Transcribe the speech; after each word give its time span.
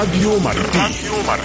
Radio 0.00 0.40
Martí. 0.40 0.78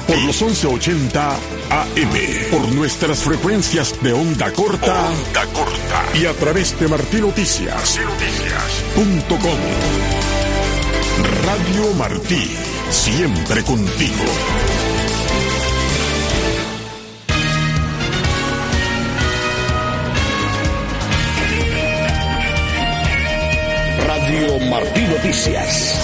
Por 0.07 0.17
los 0.23 0.41
1180 0.41 1.29
AM. 1.29 2.13
Por 2.51 2.71
nuestras 2.71 3.19
frecuencias 3.19 4.01
de 4.01 4.13
onda 4.13 4.49
corta. 4.53 5.09
Onda 5.09 5.45
corta. 5.47 6.17
Y 6.17 6.25
a 6.25 6.31
través 6.31 6.79
de 6.79 6.87
martinoticias. 6.87 7.99
Noticias.com. 7.99 9.59
Radio 11.43 11.93
Martí. 11.95 12.55
Siempre 12.91 13.61
contigo. 13.63 14.23
Radio 24.07 24.59
Martí 24.69 25.01
Noticias. 25.01 25.95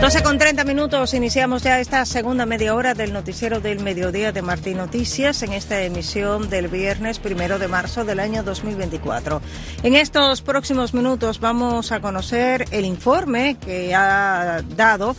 12 0.00 0.22
con 0.22 0.36
30 0.36 0.64
minutos, 0.64 1.14
iniciamos 1.14 1.62
ya 1.62 1.80
esta 1.80 2.04
segunda 2.04 2.44
media 2.44 2.74
hora 2.74 2.92
del 2.92 3.14
noticiero 3.14 3.60
del 3.60 3.80
mediodía 3.80 4.30
de 4.30 4.42
Martí 4.42 4.74
Noticias 4.74 5.42
en 5.42 5.54
esta 5.54 5.80
emisión 5.82 6.50
del 6.50 6.68
viernes 6.68 7.18
primero 7.18 7.58
de 7.58 7.66
marzo 7.66 8.04
del 8.04 8.20
año 8.20 8.42
2024. 8.42 9.40
En 9.82 9.96
estos 9.96 10.42
próximos 10.42 10.92
minutos 10.92 11.40
vamos 11.40 11.92
a 11.92 12.00
conocer 12.00 12.66
el 12.72 12.84
informe 12.84 13.56
que 13.56 13.94
ha 13.94 14.62
dado 14.76 15.16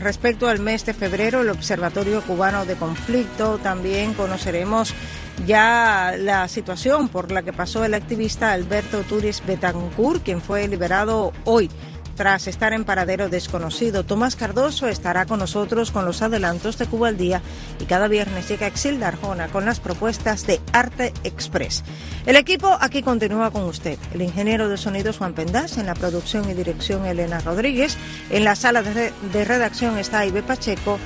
respecto 0.00 0.48
al 0.48 0.58
mes 0.58 0.84
de 0.84 0.94
febrero 0.94 1.42
el 1.42 1.50
Observatorio 1.50 2.22
Cubano 2.22 2.66
de 2.66 2.74
Conflicto. 2.74 3.58
También 3.58 4.14
conoceremos 4.14 4.92
ya 5.46 6.14
la 6.18 6.48
situación 6.48 7.08
por 7.08 7.30
la 7.30 7.42
que 7.42 7.52
pasó 7.52 7.84
el 7.84 7.94
activista 7.94 8.52
Alberto 8.52 9.02
Turis 9.02 9.42
Betancourt, 9.46 10.24
quien 10.24 10.42
fue 10.42 10.66
liberado 10.66 11.32
hoy 11.44 11.70
tras 12.14 12.46
estar 12.46 12.72
en 12.72 12.84
paradero 12.84 13.28
desconocido. 13.28 14.04
Tomás 14.04 14.36
Cardoso 14.36 14.88
estará 14.88 15.26
con 15.26 15.38
nosotros 15.38 15.90
con 15.90 16.04
los 16.04 16.22
adelantos 16.22 16.78
de 16.78 16.86
Cuba 16.86 17.08
al 17.08 17.16
día 17.16 17.42
y 17.80 17.84
cada 17.84 18.08
viernes 18.08 18.48
llega 18.48 18.66
Exilda 18.66 19.08
Arjona 19.08 19.48
con 19.48 19.64
las 19.64 19.80
propuestas 19.80 20.46
de 20.46 20.60
Arte 20.72 21.12
Express. 21.24 21.84
El 22.26 22.36
equipo 22.36 22.76
aquí 22.80 23.02
continúa 23.02 23.50
con 23.50 23.64
usted. 23.64 23.98
El 24.14 24.22
ingeniero 24.22 24.68
de 24.68 24.76
sonido 24.76 25.12
Juan 25.12 25.34
Pendas, 25.34 25.78
en 25.78 25.86
la 25.86 25.94
producción 25.94 26.48
y 26.48 26.54
dirección 26.54 27.04
Elena 27.06 27.40
Rodríguez, 27.40 27.96
en 28.30 28.44
la 28.44 28.54
sala 28.54 28.82
de, 28.82 29.12
redacción 29.44 29.98
está 29.98 30.24
Ibe 30.24 30.42
Pacheco, 30.42 30.98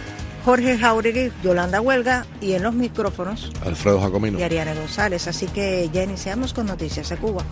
Jorge 0.45 0.79
Jauregui, 0.79 1.33
Yolanda 1.43 1.81
Huelga 1.81 2.27
y 2.41 2.53
en 2.53 2.63
los 2.63 2.75
micrófonos 2.75 3.51
Alfredo 3.65 4.01
Jacomino 4.01 4.39
y 4.39 4.43
Ariana 4.43 4.75
González. 4.75 5.27
Así 5.27 5.47
que 5.47 5.89
ya 5.93 6.03
iniciamos 6.03 6.53
con 6.53 6.67
noticias 6.67 7.09
de 7.09 7.17
Cuba. 7.17 7.45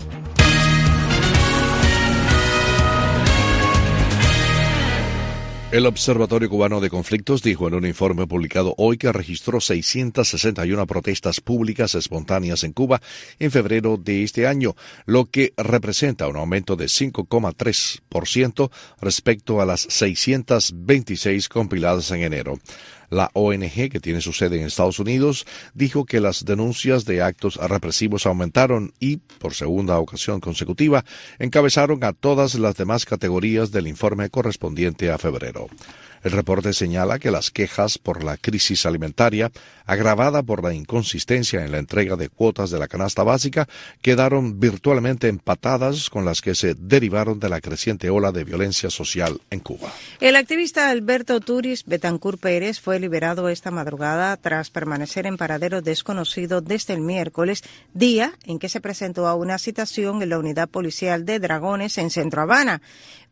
El 5.75 5.87
Observatorio 5.87 6.49
Cubano 6.49 6.79
de 6.79 6.89
Conflictos 6.89 7.43
dijo 7.43 7.67
en 7.67 7.73
un 7.73 7.85
informe 7.85 8.25
publicado 8.27 8.73
hoy 8.77 8.97
que 8.97 9.11
registró 9.11 9.59
661 9.59 10.87
protestas 10.87 11.41
públicas 11.41 11.95
espontáneas 11.95 12.63
en 12.63 12.71
Cuba 12.71 13.01
en 13.39 13.51
febrero 13.51 13.97
de 13.97 14.23
este 14.23 14.47
año, 14.47 14.77
lo 15.05 15.25
que 15.25 15.53
representa 15.57 16.29
un 16.29 16.37
aumento 16.37 16.77
de 16.77 16.85
5,3% 16.85 18.71
respecto 19.01 19.59
a 19.59 19.65
las 19.65 19.81
626 19.81 21.49
compiladas 21.49 22.09
en 22.11 22.23
enero. 22.23 22.57
La 23.09 23.29
ONG, 23.33 23.89
que 23.89 23.99
tiene 23.99 24.21
su 24.21 24.33
sede 24.33 24.59
en 24.59 24.67
Estados 24.67 24.99
Unidos, 24.99 25.45
dijo 25.73 26.05
que 26.05 26.19
las 26.19 26.45
denuncias 26.45 27.05
de 27.05 27.21
actos 27.21 27.57
represivos 27.57 28.25
aumentaron 28.25 28.93
y, 28.99 29.17
por 29.17 29.53
segunda 29.53 29.99
ocasión 29.99 30.39
consecutiva, 30.39 31.05
encabezaron 31.39 32.03
a 32.03 32.13
todas 32.13 32.55
las 32.55 32.75
demás 32.75 33.05
categorías 33.05 33.71
del 33.71 33.87
informe 33.87 34.29
correspondiente 34.29 35.11
a 35.11 35.17
febrero. 35.17 35.67
El 36.25 36.31
reporte 36.31 36.73
señala 36.73 37.19
que 37.19 37.29
las 37.29 37.51
quejas 37.51 37.99
por 37.99 38.23
la 38.23 38.35
crisis 38.35 38.87
alimentaria, 38.87 39.51
agravada 39.85 40.41
por 40.41 40.63
la 40.63 40.73
inconsistencia 40.73 41.63
en 41.63 41.71
la 41.71 41.77
entrega 41.77 42.15
de 42.15 42.29
cuotas 42.29 42.71
de 42.71 42.79
la 42.79 42.87
canasta 42.87 43.21
básica, 43.21 43.67
quedaron 44.01 44.59
virtualmente 44.59 45.27
empatadas 45.27 46.09
con 46.09 46.25
las 46.25 46.41
que 46.41 46.55
se 46.55 46.73
derivaron 46.73 47.39
de 47.39 47.47
la 47.47 47.61
creciente 47.61 48.09
ola 48.09 48.31
de 48.31 48.43
violencia 48.43 48.89
social 48.89 49.39
en 49.51 49.59
Cuba. 49.59 49.93
El 50.19 50.35
activista 50.35 50.89
Alberto 50.89 51.39
Turis 51.41 51.85
Betancur 51.85 52.39
Pérez 52.39 52.79
fue 52.79 52.99
liberado 52.99 53.47
esta 53.47 53.69
madrugada 53.69 54.35
tras 54.37 54.71
permanecer 54.71 55.27
en 55.27 55.37
paradero 55.37 55.83
desconocido 55.83 56.59
desde 56.59 56.95
el 56.95 57.01
miércoles, 57.01 57.61
día 57.93 58.33
en 58.45 58.57
que 58.57 58.69
se 58.69 58.81
presentó 58.81 59.27
a 59.27 59.35
una 59.35 59.59
citación 59.59 60.23
en 60.23 60.29
la 60.29 60.39
unidad 60.39 60.69
policial 60.69 61.23
de 61.23 61.37
Dragones 61.37 61.99
en 61.99 62.09
Centro 62.09 62.41
Habana. 62.41 62.81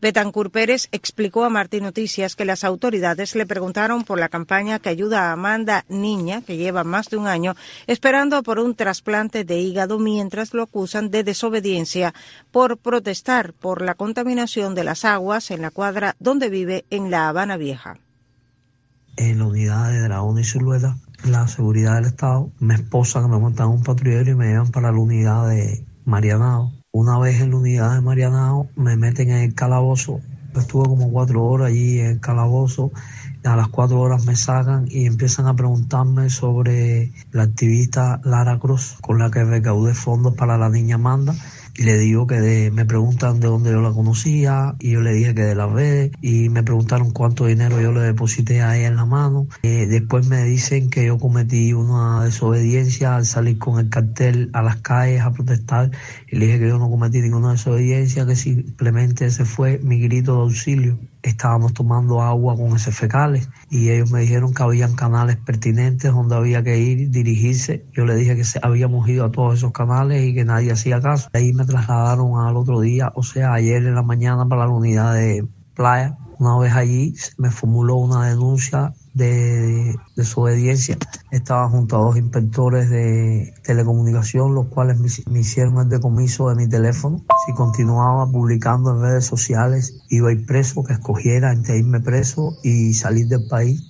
Betancur 0.04 0.52
Pérez 0.52 0.90
explicó 0.92 1.46
a 1.46 1.50
Martín 1.50 1.84
Noticias 1.84 2.36
que 2.36 2.44
las 2.44 2.66
autoridades 2.66 3.36
le 3.36 3.46
preguntaron 3.46 4.04
por 4.04 4.20
la 4.20 4.28
campaña 4.28 4.80
que 4.80 4.90
ayuda 4.90 5.30
a 5.30 5.32
Amanda 5.32 5.86
Niña, 5.88 6.42
que 6.42 6.58
lleva 6.58 6.84
más 6.84 7.10
de 7.10 7.16
un 7.16 7.26
año 7.26 7.56
esperando 7.88 8.44
por 8.44 8.60
un 8.60 8.76
trasplante 8.76 9.46
de 9.46 9.62
hígado 9.62 10.00
mientras 10.00 10.54
lo 10.54 10.64
acusan 10.64 11.10
de 11.10 11.24
desobediencia 11.24 12.14
por 12.52 12.78
protestar 12.80 13.54
por 13.54 13.82
la 13.82 13.96
contaminación 13.96 14.76
de 14.76 14.84
las 14.84 15.06
aguas 15.06 15.52
en 15.52 15.62
la 15.62 15.72
cuadra 15.72 16.18
donde 16.20 16.50
vive 16.50 16.84
en 16.90 17.10
La 17.10 17.30
Habana 17.30 17.56
Vieja. 17.56 17.98
En 19.16 19.40
la 19.40 19.46
unidad 19.46 19.90
de 19.90 20.02
Dragón 20.02 20.38
y 20.38 20.44
Silueta, 20.44 20.98
la 21.24 21.48
seguridad 21.48 21.96
del 21.96 22.08
Estado, 22.08 22.52
mi 22.60 22.74
esposa 22.74 23.22
que 23.22 23.30
me 23.30 23.40
montan 23.40 23.70
un 23.70 23.84
patrullero 23.84 24.32
y 24.32 24.36
me 24.36 24.48
llevan 24.48 24.70
para 24.70 24.92
la 24.92 25.00
unidad 25.00 25.48
de 25.48 25.86
Marianao 26.04 26.83
una 26.96 27.18
vez 27.18 27.42
en 27.42 27.50
la 27.50 27.58
unidad 27.58 27.96
de 27.96 28.02
Marianao 28.02 28.70
me 28.76 28.96
meten 28.96 29.32
en 29.32 29.38
el 29.38 29.56
calabozo. 29.56 30.22
Estuve 30.56 30.86
como 30.86 31.12
cuatro 31.12 31.44
horas 31.44 31.70
allí 31.70 32.00
en 32.00 32.06
el 32.06 32.20
calabozo. 32.20 32.92
A 33.44 33.56
las 33.56 33.68
cuatro 33.70 34.00
horas 34.00 34.26
me 34.26 34.36
sacan 34.36 34.86
y 34.88 35.08
empiezan 35.08 35.48
a 35.48 35.56
preguntarme 35.56 36.30
sobre 36.30 37.12
la 37.32 37.44
activista 37.44 38.22
Lara 38.24 38.60
Cruz, 38.60 38.96
con 39.02 39.18
la 39.18 39.32
que 39.32 39.44
recaudé 39.44 39.96
fondos 39.96 40.36
para 40.36 40.56
la 40.60 40.70
niña 40.70 40.96
Amanda 40.96 41.34
y 41.76 41.84
le 41.84 41.98
digo 41.98 42.28
que 42.28 42.72
me 42.72 42.86
preguntan 42.86 43.40
de 43.40 43.48
dónde 43.48 43.72
yo 43.72 43.82
la 43.82 43.92
conocía 43.92 44.76
y 44.80 44.92
yo 44.92 45.02
le 45.02 45.14
dije 45.14 45.34
que 45.34 45.42
de 45.42 45.56
la 45.56 45.68
red 45.68 46.12
y 46.22 46.50
me 46.50 46.64
preguntaron 46.64 47.12
cuánto 47.12 47.48
dinero 47.48 47.82
yo 47.82 47.92
le 47.92 48.02
deposité 48.02 48.62
a 48.62 48.78
ella 48.78 48.88
en 48.88 48.96
la 48.96 49.06
mano. 49.06 49.48
Eh, 49.64 49.88
después 49.88 50.28
me 50.28 50.44
dicen 50.44 50.90
que 50.90 51.06
yo 51.06 51.18
cometí 51.18 51.74
una 51.74 52.24
desobediencia 52.24 53.16
al 53.16 53.26
salir 53.26 53.58
con 53.58 53.80
el 53.80 53.90
cartel 53.90 54.50
a 54.54 54.62
las 54.62 54.78
calles 54.78 55.22
a 55.22 55.32
protestar 55.32 55.92
y 56.30 56.38
le 56.38 56.46
dije 56.46 56.60
que 56.60 56.68
yo 56.68 56.78
no 56.78 56.90
cometí 56.90 57.22
ninguna 57.22 57.52
desobediencia, 57.52 58.26
que 58.26 58.36
simplemente 58.36 59.26
ese 59.26 59.46
fue 59.46 59.80
mi 59.80 60.00
grito 60.00 60.36
de 60.36 60.42
auxilio 60.42 61.00
estábamos 61.24 61.74
tomando 61.74 62.22
agua 62.22 62.56
con 62.56 62.76
ese 62.76 62.92
fecales 62.92 63.50
y 63.70 63.90
ellos 63.90 64.12
me 64.12 64.22
dijeron 64.22 64.54
que 64.54 64.62
habían 64.62 64.94
canales 64.96 65.38
pertinentes 65.38 66.12
donde 66.12 66.36
había 66.36 66.64
que 66.64 66.78
ir, 66.78 67.10
dirigirse. 67.10 67.86
Yo 67.94 68.06
le 68.06 68.16
dije 68.16 68.36
que 68.36 68.44
habíamos 68.62 69.08
ido 69.10 69.26
a 69.26 69.32
todos 69.32 69.58
esos 69.58 69.72
canales 69.72 70.24
y 70.24 70.34
que 70.34 70.46
nadie 70.46 70.72
hacía 70.72 71.02
caso. 71.02 71.30
Ahí 71.34 71.54
me 71.54 71.66
trasladaron 71.66 72.40
al 72.40 72.58
otro 72.58 72.82
día, 72.82 73.12
o 73.16 73.24
sea, 73.24 73.54
ayer 73.54 73.86
en 73.86 73.96
la 73.96 74.04
mañana 74.04 74.48
para 74.48 74.66
la 74.66 74.72
unidad 74.72 75.14
de 75.16 75.48
playa. 75.74 76.18
Una 76.40 76.58
vez 76.58 76.74
allí 76.74 77.16
me 77.38 77.52
formuló 77.52 77.96
una 77.96 78.28
denuncia 78.28 78.94
de 79.14 79.96
desobediencia. 80.16 80.98
Estaba 81.32 81.70
junto 81.70 81.98
a 81.98 82.02
dos 82.02 82.18
inspectores 82.18 82.90
de 82.90 83.54
telecomunicación, 83.64 84.56
los 84.56 84.68
cuales 84.68 84.98
me, 85.28 85.40
hicieron 85.40 85.78
el 85.80 85.90
decomiso 85.90 86.50
de 86.50 86.56
mi 86.56 86.68
teléfono. 86.68 87.24
Si 87.46 87.54
continuaba 87.54 88.30
publicando 88.32 88.92
en 88.92 89.02
redes 89.02 89.26
sociales, 89.26 90.04
iba 90.10 90.30
a 90.30 90.34
ir 90.34 90.46
preso, 90.46 90.84
que 90.84 90.94
escogiera 90.94 91.52
entre 91.52 91.78
irme 91.78 92.00
preso 92.00 92.58
y 92.64 92.94
salir 92.94 93.28
del 93.28 93.48
país. 93.48 93.84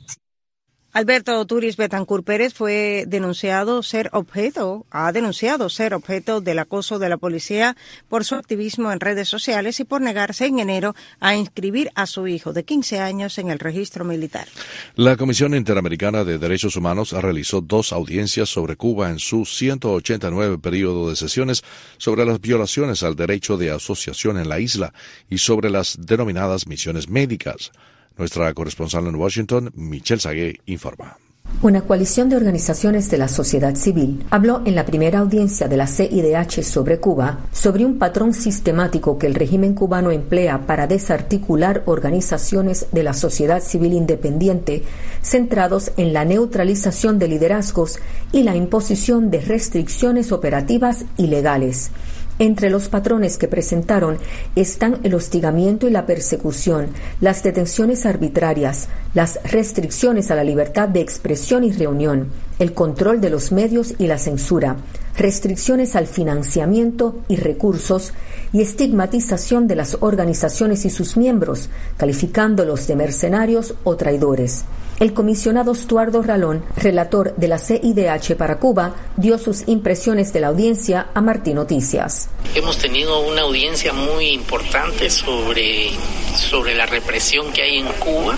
Alberto 0.94 1.44
Turis 1.48 1.76
Betancur 1.76 2.24
Pérez 2.24 2.54
fue 2.54 3.06
denunciado 3.08 3.81
ser 3.81 4.12
objeto, 4.14 4.86
ha 4.92 5.12
denunciado 5.12 5.68
ser 5.70 5.96
objeto 5.96 6.40
del 6.40 6.59
acoso 6.59 7.00
de 7.00 7.09
la 7.09 7.18
policía 7.18 7.76
por 8.09 8.26
su 8.26 8.36
activismo 8.36 8.92
en 8.92 9.00
redes 9.00 9.28
sociales 9.28 9.80
y 9.80 9.86
por 9.86 10.02
negarse 10.02 10.46
en 10.46 10.59
enero 10.59 10.94
a 11.20 11.36
inscribir 11.36 11.90
a 11.96 12.06
su 12.06 12.28
hijo 12.28 12.53
de 12.53 12.64
15 12.64 13.00
años 13.00 13.40
en 13.40 13.50
el 13.50 13.58
registro 13.58 14.06
militar. 14.06 14.48
La 14.94 15.18
Comisión 15.18 15.56
Interamericana 15.56 16.23
de 16.23 16.38
Derechos 16.38 16.76
Humanos 16.76 17.12
realizó 17.12 17.62
dos 17.62 17.91
audiencias 17.91 18.50
sobre 18.50 18.76
Cuba 18.76 19.09
en 19.09 19.17
su 19.17 19.46
189 19.46 20.59
periodo 20.59 21.09
de 21.09 21.16
sesiones 21.16 21.64
sobre 21.97 22.23
las 22.23 22.40
violaciones 22.40 23.02
al 23.02 23.16
derecho 23.16 23.58
de 23.58 23.72
asociación 23.72 24.38
en 24.38 24.47
la 24.47 24.59
isla 24.59 24.94
y 25.28 25.40
sobre 25.40 25.72
las 25.72 25.97
denominadas 26.06 26.67
misiones 26.67 27.09
médicas. 27.09 27.72
Nuestra 28.18 28.54
corresponsal 28.54 29.08
en 29.08 29.16
Washington, 29.16 29.72
Michelle 29.76 30.22
Sagué, 30.22 30.60
informa. 30.66 31.18
Una 31.62 31.82
coalición 31.82 32.28
de 32.28 32.36
organizaciones 32.36 33.10
de 33.10 33.18
la 33.18 33.30
sociedad 33.30 33.76
civil 33.76 34.26
habló 34.32 34.62
en 34.66 34.76
la 34.76 34.86
primera 34.86 35.20
audiencia 35.20 35.68
de 35.68 35.78
la 35.78 35.88
CIDH 35.88 36.62
sobre 36.62 37.00
Cuba 37.00 37.46
sobre 37.54 37.86
un 37.86 37.98
patrón 37.98 38.34
sistemático 38.34 39.18
que 39.18 39.28
el 39.28 39.36
régimen 39.36 39.74
cubano 39.74 40.12
emplea 40.12 40.66
para 40.66 40.88
desarticular 40.88 41.84
organizaciones 41.86 42.88
de 42.92 43.04
la 43.04 43.14
sociedad 43.14 43.62
civil 43.62 43.94
independiente 43.94 44.84
centrados 45.22 45.92
en 45.96 46.12
la 46.12 46.26
neutralización 46.26 47.18
de 47.18 47.30
liderazgos 47.30 48.00
y 48.34 48.44
la 48.44 48.58
imposición 48.58 49.32
de 49.32 49.40
restricciones 49.40 50.34
operativas 50.34 51.06
ilegales. 51.18 51.92
Entre 52.40 52.72
los 52.72 52.88
patrones 52.88 53.38
que 53.38 53.47
presentaron 53.47 54.18
están 54.56 55.00
el 55.03 55.14
hostigamiento 55.14 55.88
y 55.88 55.91
la 55.91 56.08
persecución, 56.08 56.88
las 57.22 57.44
detenciones 57.44 58.08
arbitrarias, 58.08 58.88
las 59.14 59.40
restricciones 59.44 60.32
a 60.32 60.35
la 60.35 60.44
libertad 60.44 60.90
de 60.90 61.00
expresión 61.00 61.64
y 61.64 61.72
reunión, 61.72 62.30
el 62.58 62.74
control 62.74 63.22
de 63.22 63.30
los 63.30 63.52
medios 63.52 63.94
y 64.00 64.08
la 64.08 64.18
censura, 64.18 64.78
restricciones 65.16 65.96
al 65.96 66.08
financiamiento 66.08 67.20
y 67.28 67.35
recursos 67.35 68.14
y 68.52 68.62
estigmatización 68.62 69.68
de 69.68 69.76
las 69.76 69.97
organizaciones 70.00 70.86
y 70.86 70.90
sus 70.90 71.18
miembros, 71.18 71.70
calificándolos 71.97 72.88
de 72.88 72.96
mercenarios 72.96 73.76
o 73.84 73.96
traidores. 73.96 74.66
El 75.03 75.14
comisionado 75.14 75.73
Estuardo 75.73 76.22
Ralón, 76.22 76.64
relator 76.78 77.35
de 77.35 77.50
la 77.50 77.58
CIDH 77.59 78.38
para 78.38 78.58
Cuba, 78.58 78.96
dio 79.17 79.38
sus 79.38 79.67
impresiones 79.67 80.32
de 80.32 80.40
la 80.40 80.47
audiencia 80.47 81.08
a 81.14 81.20
Martín 81.20 81.55
Noticias. 81.55 82.29
Hemos 82.55 82.78
tenido 82.78 83.20
una 83.28 83.41
audiencia 83.41 83.91
muy 83.91 84.28
importante 84.28 85.09
sobre, 85.09 85.90
sobre 86.38 86.73
la 86.73 86.85
represión 86.85 87.52
que 87.52 87.64
hay 87.64 87.79
en 87.79 87.88
Cuba, 88.00 88.38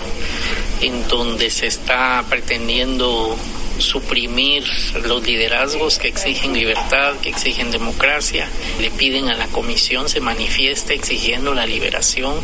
en 0.80 1.06
donde 1.06 1.50
se 1.50 1.68
está 1.68 2.24
pretendiendo 2.28 3.36
suprimir 3.78 4.64
los 5.04 5.26
liderazgos 5.26 5.98
que 5.98 6.08
exigen 6.08 6.52
libertad, 6.52 7.14
que 7.22 7.30
exigen 7.30 7.70
democracia. 7.70 8.48
Le 8.80 8.90
piden 8.90 9.28
a 9.28 9.34
la 9.34 9.46
comisión 9.48 10.08
se 10.08 10.20
manifieste 10.20 10.94
exigiendo 10.94 11.54
la 11.54 11.66
liberación 11.66 12.34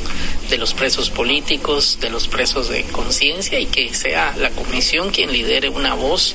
de 0.51 0.59
los 0.59 0.75
presos 0.75 1.11
políticos, 1.11 1.99
de 2.01 2.11
los 2.11 2.29
presos 2.29 2.69
de 2.69 2.85
conciencia 2.85 3.59
y 3.59 3.67
que 3.67 3.95
sea 3.95 4.35
la 4.37 4.51
comisión 4.51 5.11
quien 5.11 5.33
lidere 5.33 5.69
una 5.69 5.95
voz 5.95 6.35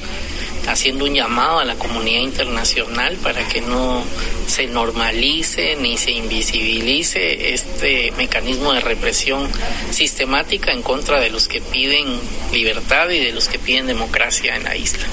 haciendo 0.68 1.06
un 1.06 1.14
llamado 1.14 1.60
a 1.60 1.66
la 1.66 1.75
comunidad 1.75 2.22
internacional 2.22 3.16
para 3.18 3.48
que 3.48 3.62
no 3.62 4.04
se 4.48 4.68
normalice 4.68 5.75
ni 5.75 5.98
se 5.98 6.12
invisibilice 6.12 7.54
este 7.54 8.12
mecanismo 8.18 8.74
de 8.74 8.81
represión 8.81 9.50
sistemática 9.92 10.72
en 10.72 10.81
contra 10.81 11.19
de 11.19 11.30
los 11.30 11.48
que 11.48 11.62
piden 11.62 12.19
libertad 12.52 13.10
y 13.10 13.19
de 13.19 13.31
los 13.31 13.48
que 13.48 13.60
piden 13.60 13.88
democracia 13.88 14.56
en 14.56 14.64
la 14.64 14.75
isla. 14.75 15.06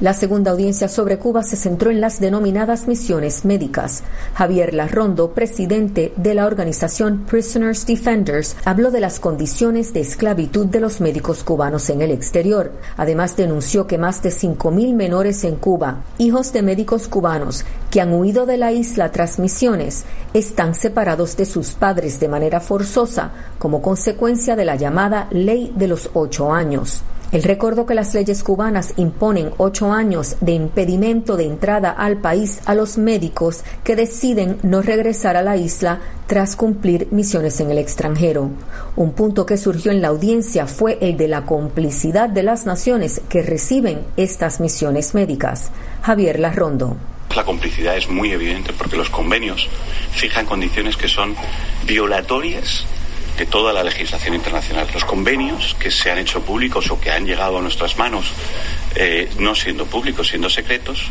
La 0.00 0.12
segunda 0.12 0.50
audiencia 0.50 0.88
sobre 0.88 1.20
Cuba 1.20 1.44
se 1.44 1.54
centró 1.54 1.92
en 1.92 2.00
las 2.00 2.18
denominadas 2.18 2.88
misiones 2.88 3.44
médicas. 3.44 4.02
Javier 4.34 4.74
Larrondo, 4.74 5.30
presidente 5.30 6.12
de 6.16 6.34
la 6.34 6.46
organización 6.46 7.24
Prisoners 7.30 7.86
Defenders, 7.86 8.56
habló 8.64 8.90
de 8.90 8.98
las 8.98 9.20
condiciones 9.20 9.92
de 9.92 10.00
esclavitud 10.00 10.66
de 10.66 10.80
los 10.80 11.00
médicos 11.00 11.44
cubanos 11.44 11.90
en 11.90 12.02
el 12.02 12.10
exterior. 12.10 12.72
Además, 12.96 13.36
denunció 13.36 13.86
que 13.86 13.96
más 13.96 14.20
de 14.20 14.30
5.000 14.30 14.94
menores 14.94 15.44
en 15.44 15.54
Cuba, 15.54 16.02
hijos 16.18 16.52
de 16.52 16.62
médicos 16.62 17.06
cubanos 17.06 17.64
que 17.92 18.00
han 18.00 18.12
huido 18.12 18.46
de 18.46 18.56
la 18.56 18.72
isla 18.72 19.12
tras 19.12 19.38
misiones, 19.38 20.06
están 20.32 20.74
separados 20.74 21.36
de 21.36 21.46
sus 21.46 21.70
padres 21.70 22.18
de 22.18 22.26
manera 22.26 22.58
forzosa 22.58 23.30
como 23.60 23.80
consecuencia 23.80 24.56
de 24.56 24.64
la 24.64 24.74
llamada 24.74 25.28
Ley 25.30 25.72
de 25.76 25.86
los 25.86 26.10
Ocho 26.14 26.52
Años. 26.52 27.04
El 27.34 27.42
recuerdo 27.42 27.84
que 27.84 27.96
las 27.96 28.14
leyes 28.14 28.44
cubanas 28.44 28.94
imponen 28.96 29.50
ocho 29.56 29.90
años 29.90 30.36
de 30.40 30.52
impedimento 30.52 31.36
de 31.36 31.42
entrada 31.46 31.90
al 31.90 32.18
país 32.18 32.60
a 32.64 32.76
los 32.76 32.96
médicos 32.96 33.64
que 33.82 33.96
deciden 33.96 34.58
no 34.62 34.82
regresar 34.82 35.36
a 35.36 35.42
la 35.42 35.56
isla 35.56 35.98
tras 36.28 36.54
cumplir 36.54 37.08
misiones 37.10 37.58
en 37.58 37.72
el 37.72 37.78
extranjero. 37.78 38.50
Un 38.94 39.14
punto 39.14 39.46
que 39.46 39.56
surgió 39.56 39.90
en 39.90 40.00
la 40.00 40.08
audiencia 40.08 40.68
fue 40.68 40.96
el 41.00 41.16
de 41.16 41.26
la 41.26 41.44
complicidad 41.44 42.28
de 42.28 42.44
las 42.44 42.66
naciones 42.66 43.20
que 43.28 43.42
reciben 43.42 44.02
estas 44.16 44.60
misiones 44.60 45.12
médicas. 45.12 45.72
Javier 46.02 46.38
Larrondo. 46.38 46.96
La 47.34 47.44
complicidad 47.44 47.96
es 47.96 48.08
muy 48.08 48.30
evidente 48.30 48.72
porque 48.78 48.96
los 48.96 49.10
convenios 49.10 49.68
fijan 50.12 50.46
condiciones 50.46 50.96
que 50.96 51.08
son 51.08 51.34
violatorias 51.84 52.86
de 53.36 53.46
toda 53.46 53.72
la 53.72 53.82
legislación 53.82 54.34
internacional. 54.34 54.88
Los 54.92 55.04
convenios 55.04 55.74
que 55.78 55.90
se 55.90 56.10
han 56.10 56.18
hecho 56.18 56.42
públicos 56.42 56.90
o 56.90 57.00
que 57.00 57.10
han 57.10 57.26
llegado 57.26 57.58
a 57.58 57.62
nuestras 57.62 57.96
manos, 57.98 58.32
eh, 58.94 59.30
no 59.38 59.54
siendo 59.54 59.86
públicos, 59.86 60.28
siendo 60.28 60.48
secretos, 60.48 61.04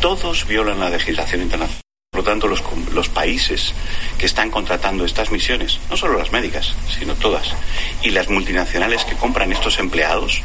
todos 0.00 0.46
violan 0.46 0.80
la 0.80 0.90
legislación 0.90 1.42
internacional. 1.42 1.82
Por 2.10 2.20
lo 2.20 2.24
tanto, 2.24 2.48
los, 2.48 3.08
países 3.10 3.74
que 4.18 4.26
están 4.26 4.50
contratando 4.50 5.04
estas 5.04 5.30
misiones, 5.30 5.78
no 5.90 5.96
solo 5.96 6.18
las 6.18 6.32
médicas, 6.32 6.74
sino 6.98 7.14
todas, 7.14 7.54
y 8.02 8.10
las 8.10 8.28
multinacionales 8.28 9.04
que 9.04 9.14
compran 9.14 9.52
estos 9.52 9.78
empleados, 9.78 10.42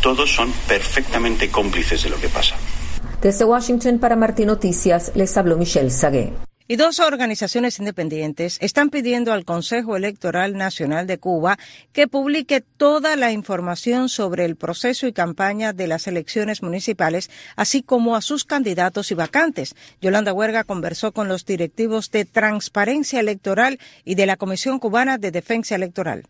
todos 0.00 0.34
son 0.34 0.52
perfectamente 0.66 1.50
cómplices 1.50 2.02
de 2.02 2.10
lo 2.10 2.18
que 2.18 2.28
pasa. 2.28 2.56
Desde 3.20 3.44
Washington 3.44 3.98
para 3.98 4.16
Martín 4.16 4.46
Noticias 4.46 5.12
les 5.14 5.36
habló 5.36 5.56
Michelle 5.56 5.90
Sagué. 5.90 6.32
Y 6.66 6.76
dos 6.76 6.98
organizaciones 6.98 7.78
independientes 7.78 8.56
están 8.62 8.88
pidiendo 8.88 9.34
al 9.34 9.44
Consejo 9.44 9.98
Electoral 9.98 10.56
Nacional 10.56 11.06
de 11.06 11.18
Cuba 11.18 11.58
que 11.92 12.08
publique 12.08 12.62
toda 12.62 13.16
la 13.16 13.32
información 13.32 14.08
sobre 14.08 14.46
el 14.46 14.56
proceso 14.56 15.06
y 15.06 15.12
campaña 15.12 15.74
de 15.74 15.88
las 15.88 16.06
elecciones 16.06 16.62
municipales, 16.62 17.30
así 17.54 17.82
como 17.82 18.16
a 18.16 18.22
sus 18.22 18.44
candidatos 18.44 19.10
y 19.10 19.14
vacantes. 19.14 19.76
Yolanda 20.00 20.32
Huerga 20.32 20.64
conversó 20.64 21.12
con 21.12 21.28
los 21.28 21.44
directivos 21.44 22.10
de 22.10 22.24
Transparencia 22.24 23.20
Electoral 23.20 23.78
y 24.02 24.14
de 24.14 24.24
la 24.24 24.38
Comisión 24.38 24.78
Cubana 24.78 25.18
de 25.18 25.32
Defensa 25.32 25.74
Electoral. 25.74 26.24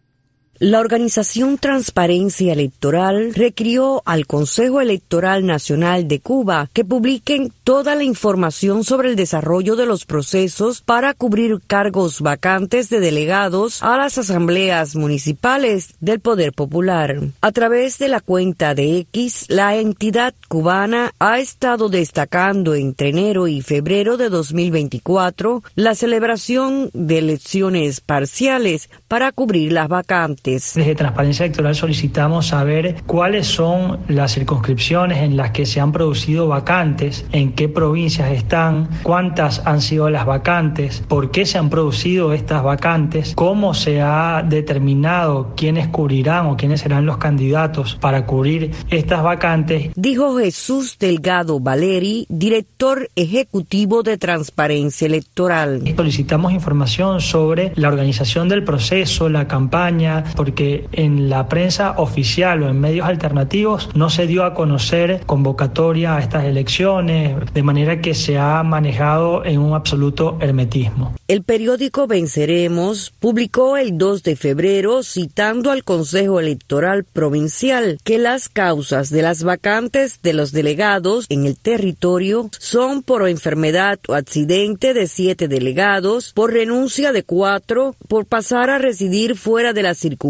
La 0.61 0.79
organización 0.79 1.59
Transparencia 1.59 2.53
Electoral 2.53 3.35
requirió 3.35 4.03
al 4.05 4.29
Consejo 4.29 4.81
Electoral 4.81 5.45
Nacional 5.45 6.07
de 6.07 6.21
Cuba 6.21 6.71
que 6.73 6.85
publiquen 6.85 7.53
toda 7.65 7.97
la 7.97 8.05
información 8.05 8.85
sobre 8.85 9.09
el 9.09 9.17
desarrollo 9.17 9.75
de 9.75 9.87
los 9.87 10.05
procesos 10.05 10.81
para 10.81 11.13
cubrir 11.13 11.59
cargos 11.67 12.21
vacantes 12.21 12.89
de 12.89 13.01
delegados 13.01 13.83
a 13.83 13.97
las 13.97 14.17
asambleas 14.17 14.95
municipales 14.95 15.95
del 15.99 16.21
Poder 16.21 16.53
Popular. 16.53 17.19
A 17.41 17.51
través 17.51 17.99
de 17.99 18.07
la 18.07 18.21
cuenta 18.21 18.77
de 18.77 18.99
X, 18.99 19.47
la 19.49 19.75
entidad 19.75 20.35
cubana 20.47 21.15
ha 21.19 21.41
estado 21.41 21.89
destacando 21.89 22.77
entre 22.77 23.09
enero 23.09 23.49
y 23.49 23.61
febrero 23.61 24.17
de 24.17 24.29
2024 24.29 25.65
la 25.75 25.97
celebración 25.97 26.91
de 26.93 27.19
elecciones 27.19 28.01
parciales 28.01 28.89
para 29.09 29.33
cubrir 29.33 29.73
las 29.73 29.89
vacantes 29.89 30.44
desde 30.45 30.95
Transparencia 30.95 31.47
Electoral 31.47 31.75
solicitamos 31.75 32.49
saber 32.49 32.97
cuáles 33.07 33.47
son 33.47 34.01
las 34.09 34.35
circunscripciones 34.35 35.19
en 35.19 35.39
las 35.39 35.53
que 35.53 35.65
se 35.65 35.81
han 35.81 35.91
producido 35.91 36.49
vacantes, 36.49 37.25
en 37.33 37.55
qué 37.55 37.71
provincias 37.71 38.31
están, 38.31 38.91
cuántas 39.03 39.67
han 39.67 39.81
sido 39.81 40.11
las 40.11 40.27
vacantes, 40.27 41.03
por 41.09 41.31
qué 41.31 41.47
se 41.47 41.57
han 41.57 41.71
producido 41.71 42.35
estas 42.35 42.63
vacantes, 42.63 43.33
cómo 43.35 43.73
se 43.73 44.03
ha 44.03 44.45
determinado 44.47 45.55
quiénes 45.57 45.89
cubrirán 45.89 46.47
o 46.47 46.59
quiénes 46.59 46.83
serán 46.83 47.07
los 47.07 47.17
candidatos 47.17 47.97
para 47.99 48.27
cubrir 48.27 48.71
estas 48.91 49.23
vacantes. 49.23 49.93
Dijo 49.97 50.37
Jesús 50.37 50.99
Delgado 50.99 51.59
Valeri, 51.59 52.27
director 52.29 53.09
ejecutivo 53.17 54.03
de 54.03 54.19
Transparencia 54.19 55.07
Electoral. 55.07 55.83
Solicitamos 55.97 56.53
información 56.53 57.23
sobre 57.23 57.73
la 57.77 57.89
organización 57.89 58.51
del 58.51 58.63
proceso, 58.63 59.31
la 59.31 59.49
campaña, 59.49 60.23
porque 60.35 60.89
en 60.93 61.29
la 61.29 61.49
prensa 61.49 61.95
oficial 61.99 62.63
o 62.63 62.69
en 62.69 62.81
medios 62.81 63.07
alternativos 63.07 63.91
no 63.95 64.11
se 64.11 64.27
dio 64.27 64.45
a 64.45 64.55
conocer 64.55 65.23
convocatoria 65.27 66.17
a 66.17 66.21
estas 66.21 66.45
elecciones, 66.45 67.37
de 67.53 67.63
manera 67.63 68.01
que 68.01 68.15
se 68.15 68.39
ha 68.39 68.63
manejado 68.63 69.45
en 69.45 69.61
un 69.61 69.75
absoluto 69.75 70.37
hermetismo. 70.41 71.15
El 71.29 71.43
periódico 71.43 72.07
Venceremos 72.07 73.13
publicó 73.21 73.77
el 73.77 73.97
2 73.97 74.23
de 74.23 74.37
febrero, 74.37 75.03
citando 75.03 75.71
al 75.71 75.85
Consejo 75.85 76.41
Electoral 76.41 77.05
Provincial, 77.05 77.99
que 78.05 78.19
las 78.19 78.49
causas 78.49 79.11
de 79.11 79.23
las 79.23 79.45
vacantes 79.45 80.21
de 80.23 80.33
los 80.33 80.53
delegados 80.53 81.27
en 81.29 81.45
el 81.45 81.57
territorio 81.57 82.51
son 82.59 83.03
por 83.03 83.27
enfermedad 83.29 83.99
o 84.09 84.15
accidente 84.15 84.95
de 84.95 85.07
siete 85.07 85.49
delegados, 85.49 86.33
por 86.35 86.53
renuncia 86.53 87.13
de 87.13 87.23
cuatro, 87.23 87.95
por 88.09 88.27
pasar 88.27 88.71
a 88.71 88.79
residir 88.79 89.37
fuera 89.37 89.73
de 89.73 89.83
la 89.83 89.95
circunstancia 89.95 90.24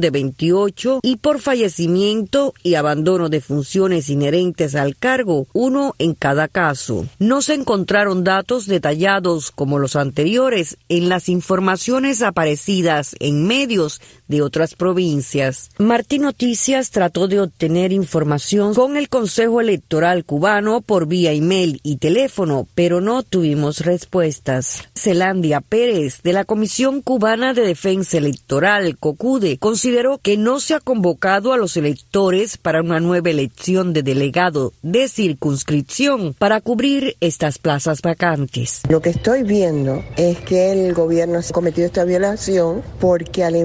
de 0.00 0.10
28 0.10 1.00
y 1.02 1.16
por 1.16 1.40
fallecimiento 1.40 2.54
y 2.62 2.76
abandono 2.76 3.28
de 3.28 3.40
funciones 3.40 4.08
inherentes 4.08 4.76
al 4.76 4.96
cargo, 4.96 5.48
uno 5.52 5.94
en 5.98 6.14
cada 6.14 6.46
caso. 6.46 7.06
No 7.18 7.42
se 7.42 7.54
encontraron 7.54 8.22
datos 8.22 8.66
detallados 8.66 9.50
como 9.50 9.80
los 9.80 9.96
anteriores 9.96 10.78
en 10.88 11.08
las 11.08 11.28
informaciones 11.28 12.22
aparecidas 12.22 13.16
en 13.18 13.48
medios 13.48 14.00
de 14.28 14.42
otras 14.42 14.74
provincias. 14.74 15.70
Martín 15.78 16.22
Noticias 16.22 16.90
trató 16.90 17.28
de 17.28 17.40
obtener 17.40 17.92
información 17.92 18.74
con 18.74 18.96
el 18.96 19.08
Consejo 19.08 19.60
Electoral 19.60 20.24
cubano 20.24 20.80
por 20.80 21.06
vía 21.06 21.32
email 21.32 21.80
y 21.82 21.96
teléfono, 21.96 22.66
pero 22.74 23.00
no 23.00 23.22
tuvimos 23.22 23.80
respuestas. 23.80 24.84
Celandia 24.94 25.60
Pérez, 25.60 26.22
de 26.22 26.32
la 26.32 26.44
Comisión 26.44 27.02
Cubana 27.02 27.54
de 27.54 27.62
Defensa 27.62 28.18
Electoral, 28.18 28.96
COCUDE, 28.98 29.58
consideró 29.58 30.18
que 30.18 30.36
no 30.36 30.60
se 30.60 30.74
ha 30.74 30.80
convocado 30.80 31.52
a 31.52 31.56
los 31.56 31.76
electores 31.76 32.56
para 32.56 32.80
una 32.80 33.00
nueva 33.00 33.30
elección 33.30 33.92
de 33.92 34.02
delegado 34.02 34.72
de 34.82 35.08
circunscripción 35.08 36.34
para 36.34 36.60
cubrir 36.60 37.16
estas 37.20 37.58
plazas 37.58 38.02
vacantes. 38.02 38.82
Lo 38.88 39.00
que 39.00 39.10
estoy 39.10 39.42
viendo 39.42 40.04
es 40.16 40.38
que 40.40 40.72
el 40.72 40.94
gobierno 40.94 41.38
ha 41.38 41.52
cometido 41.52 41.86
esta 41.86 42.04
violación 42.04 42.82
porque 43.00 43.44
al 43.44 43.56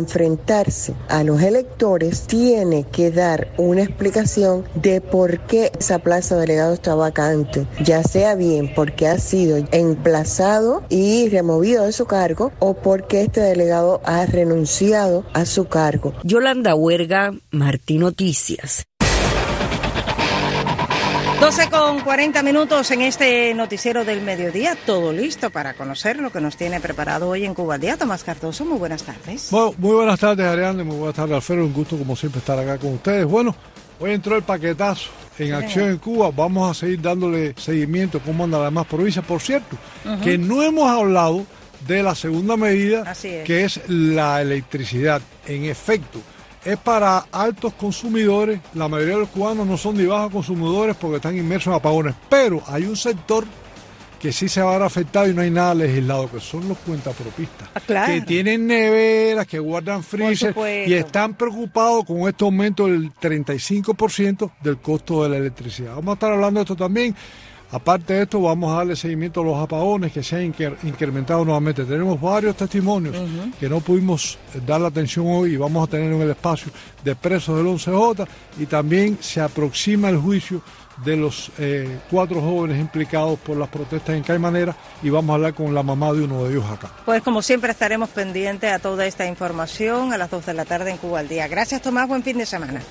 a 1.07 1.23
los 1.23 1.41
electores 1.41 2.27
tiene 2.27 2.83
que 2.83 3.09
dar 3.09 3.53
una 3.57 3.83
explicación 3.83 4.65
de 4.75 4.99
por 4.99 5.39
qué 5.47 5.71
esa 5.79 5.99
plaza 5.99 6.35
de 6.35 6.41
delegado 6.41 6.73
está 6.73 6.93
vacante, 6.93 7.67
ya 7.81 8.03
sea 8.03 8.35
bien 8.35 8.73
porque 8.75 9.07
ha 9.07 9.17
sido 9.17 9.65
emplazado 9.71 10.83
y 10.89 11.29
removido 11.29 11.85
de 11.85 11.93
su 11.93 12.05
cargo 12.05 12.51
o 12.59 12.73
porque 12.73 13.21
este 13.21 13.39
delegado 13.39 14.01
ha 14.03 14.25
renunciado 14.25 15.23
a 15.31 15.45
su 15.45 15.69
cargo. 15.69 16.13
Yolanda 16.23 16.75
Huerga, 16.75 17.33
Martín 17.51 18.01
Noticias. 18.01 18.83
12 21.41 21.71
con 21.71 22.01
40 22.01 22.43
minutos 22.43 22.91
en 22.91 23.01
este 23.01 23.51
noticiero 23.55 24.05
del 24.05 24.21
mediodía, 24.21 24.77
todo 24.85 25.11
listo 25.11 25.49
para 25.49 25.73
conocer 25.73 26.17
lo 26.17 26.31
que 26.31 26.39
nos 26.39 26.55
tiene 26.55 26.79
preparado 26.79 27.29
hoy 27.29 27.45
en 27.45 27.55
Cuba 27.55 27.73
al 27.75 27.81
Día. 27.81 27.97
Tomás 27.97 28.23
Cardoso, 28.23 28.63
muy 28.63 28.77
buenas 28.77 29.01
tardes. 29.01 29.49
Bueno, 29.49 29.73
muy 29.79 29.95
buenas 29.95 30.19
tardes, 30.19 30.45
Ariane, 30.45 30.83
muy 30.83 30.97
buenas 30.97 31.15
tardes, 31.15 31.33
Alfredo. 31.33 31.65
Un 31.65 31.73
gusto, 31.73 31.97
como 31.97 32.15
siempre, 32.15 32.37
estar 32.37 32.59
acá 32.59 32.77
con 32.77 32.93
ustedes. 32.93 33.25
Bueno, 33.25 33.55
hoy 33.99 34.11
entró 34.11 34.35
el 34.35 34.43
paquetazo 34.43 35.09
en 35.39 35.55
acción 35.55 35.89
en 35.89 35.97
Cuba. 35.97 36.29
Vamos 36.29 36.69
a 36.69 36.79
seguir 36.79 37.01
dándole 37.01 37.55
seguimiento 37.57 38.19
cómo 38.19 38.43
anda 38.43 38.59
la 38.59 38.65
demás 38.65 38.85
provincias. 38.85 39.25
Por 39.25 39.41
cierto, 39.41 39.75
que 40.23 40.37
no 40.37 40.61
hemos 40.61 40.87
hablado 40.91 41.43
de 41.87 42.03
la 42.03 42.13
segunda 42.13 42.55
medida, 42.55 43.15
que 43.45 43.63
es 43.63 43.81
la 43.87 44.43
electricidad. 44.43 45.23
En 45.47 45.65
efecto, 45.65 46.19
es 46.63 46.77
para 46.77 47.25
altos 47.31 47.73
consumidores. 47.73 48.59
La 48.73 48.87
mayoría 48.87 49.15
de 49.15 49.21
los 49.21 49.29
cubanos 49.29 49.67
no 49.67 49.77
son 49.77 49.97
ni 49.97 50.05
bajos 50.05 50.31
consumidores 50.31 50.95
porque 50.95 51.17
están 51.17 51.37
inmersos 51.37 51.71
en 51.71 51.73
apagones. 51.73 52.15
Pero 52.29 52.61
hay 52.67 52.83
un 52.83 52.95
sector 52.95 53.45
que 54.21 54.31
sí 54.31 54.47
se 54.47 54.61
va 54.61 54.69
a 54.69 54.77
ver 54.77 54.83
afectado 54.83 55.27
y 55.27 55.33
no 55.33 55.41
hay 55.41 55.49
nada 55.49 55.73
legislado, 55.73 56.29
que 56.29 56.39
son 56.39 56.67
los 56.69 56.77
cuentapropistas. 56.79 57.69
Ah, 57.73 58.05
que 58.05 58.21
tienen 58.21 58.67
neveras, 58.67 59.47
que 59.47 59.57
guardan 59.57 60.03
freezer 60.03 60.55
y 60.85 60.93
están 60.93 61.33
preocupados 61.33 62.05
con 62.05 62.29
este 62.29 62.45
aumento 62.45 62.85
del 62.85 63.11
35% 63.11 64.51
del 64.61 64.77
costo 64.77 65.23
de 65.23 65.29
la 65.29 65.37
electricidad. 65.37 65.95
Vamos 65.95 66.09
a 66.09 66.13
estar 66.13 66.33
hablando 66.33 66.59
de 66.59 66.63
esto 66.65 66.75
también. 66.75 67.15
Aparte 67.71 68.13
de 68.13 68.23
esto, 68.23 68.41
vamos 68.41 68.71
a 68.73 68.77
darle 68.77 68.95
seguimiento 68.95 69.41
a 69.41 69.43
los 69.45 69.57
apagones 69.57 70.11
que 70.11 70.21
se 70.21 70.35
han 70.35 70.53
incrementado 70.83 71.45
nuevamente. 71.45 71.85
Tenemos 71.85 72.19
varios 72.19 72.55
testimonios 72.55 73.15
que 73.59 73.69
no 73.69 73.79
pudimos 73.79 74.37
dar 74.65 74.81
la 74.81 74.89
atención 74.89 75.25
hoy 75.27 75.53
y 75.53 75.57
vamos 75.57 75.87
a 75.87 75.89
tener 75.89 76.11
en 76.11 76.21
el 76.21 76.31
espacio 76.31 76.71
de 77.03 77.15
presos 77.15 77.57
del 77.57 77.67
11J 77.67 78.27
y 78.59 78.65
también 78.65 79.17
se 79.21 79.39
aproxima 79.39 80.09
el 80.09 80.17
juicio 80.17 80.61
de 81.05 81.15
los 81.15 81.51
eh, 81.57 81.99
cuatro 82.09 82.41
jóvenes 82.41 82.79
implicados 82.79 83.39
por 83.39 83.55
las 83.57 83.69
protestas 83.69 84.15
en 84.15 84.23
Caimanera 84.23 84.75
y 85.01 85.09
vamos 85.09 85.31
a 85.31 85.35
hablar 85.35 85.53
con 85.53 85.73
la 85.73 85.81
mamá 85.81 86.11
de 86.11 86.23
uno 86.23 86.43
de 86.43 86.51
ellos 86.51 86.65
acá. 86.69 86.91
Pues 87.05 87.23
como 87.23 87.41
siempre 87.41 87.71
estaremos 87.71 88.09
pendientes 88.09 88.71
a 88.71 88.79
toda 88.79 89.05
esta 89.05 89.25
información 89.25 90.11
a 90.13 90.17
las 90.17 90.29
2 90.29 90.45
de 90.45 90.53
la 90.53 90.65
tarde 90.65 90.91
en 90.91 90.97
Cuba 90.97 91.19
al 91.19 91.29
Día. 91.29 91.47
Gracias 91.47 91.81
Tomás, 91.81 92.07
buen 92.07 92.21
fin 92.21 92.37
de 92.37 92.45
semana. 92.45 92.81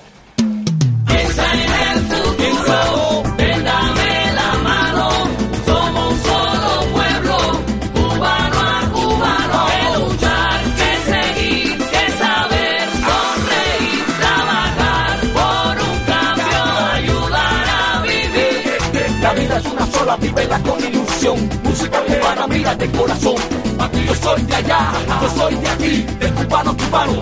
Vívela 20.17 20.59
con 20.59 20.79
ilusión. 20.83 21.49
Música 21.63 22.01
cubana, 22.01 22.47
mira 22.47 22.75
de 22.75 22.89
corazón. 22.91 23.35
Aquí 23.79 24.05
yo 24.05 24.15
soy 24.15 24.41
de 24.43 24.55
allá, 24.55 24.91
yo 25.21 25.29
soy 25.29 25.55
de 25.55 25.69
aquí, 25.69 26.05
de 26.19 26.31
cubano 26.31 26.75
cubano, 26.77 27.21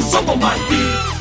somos 0.00 0.36
Martí. 0.38 1.19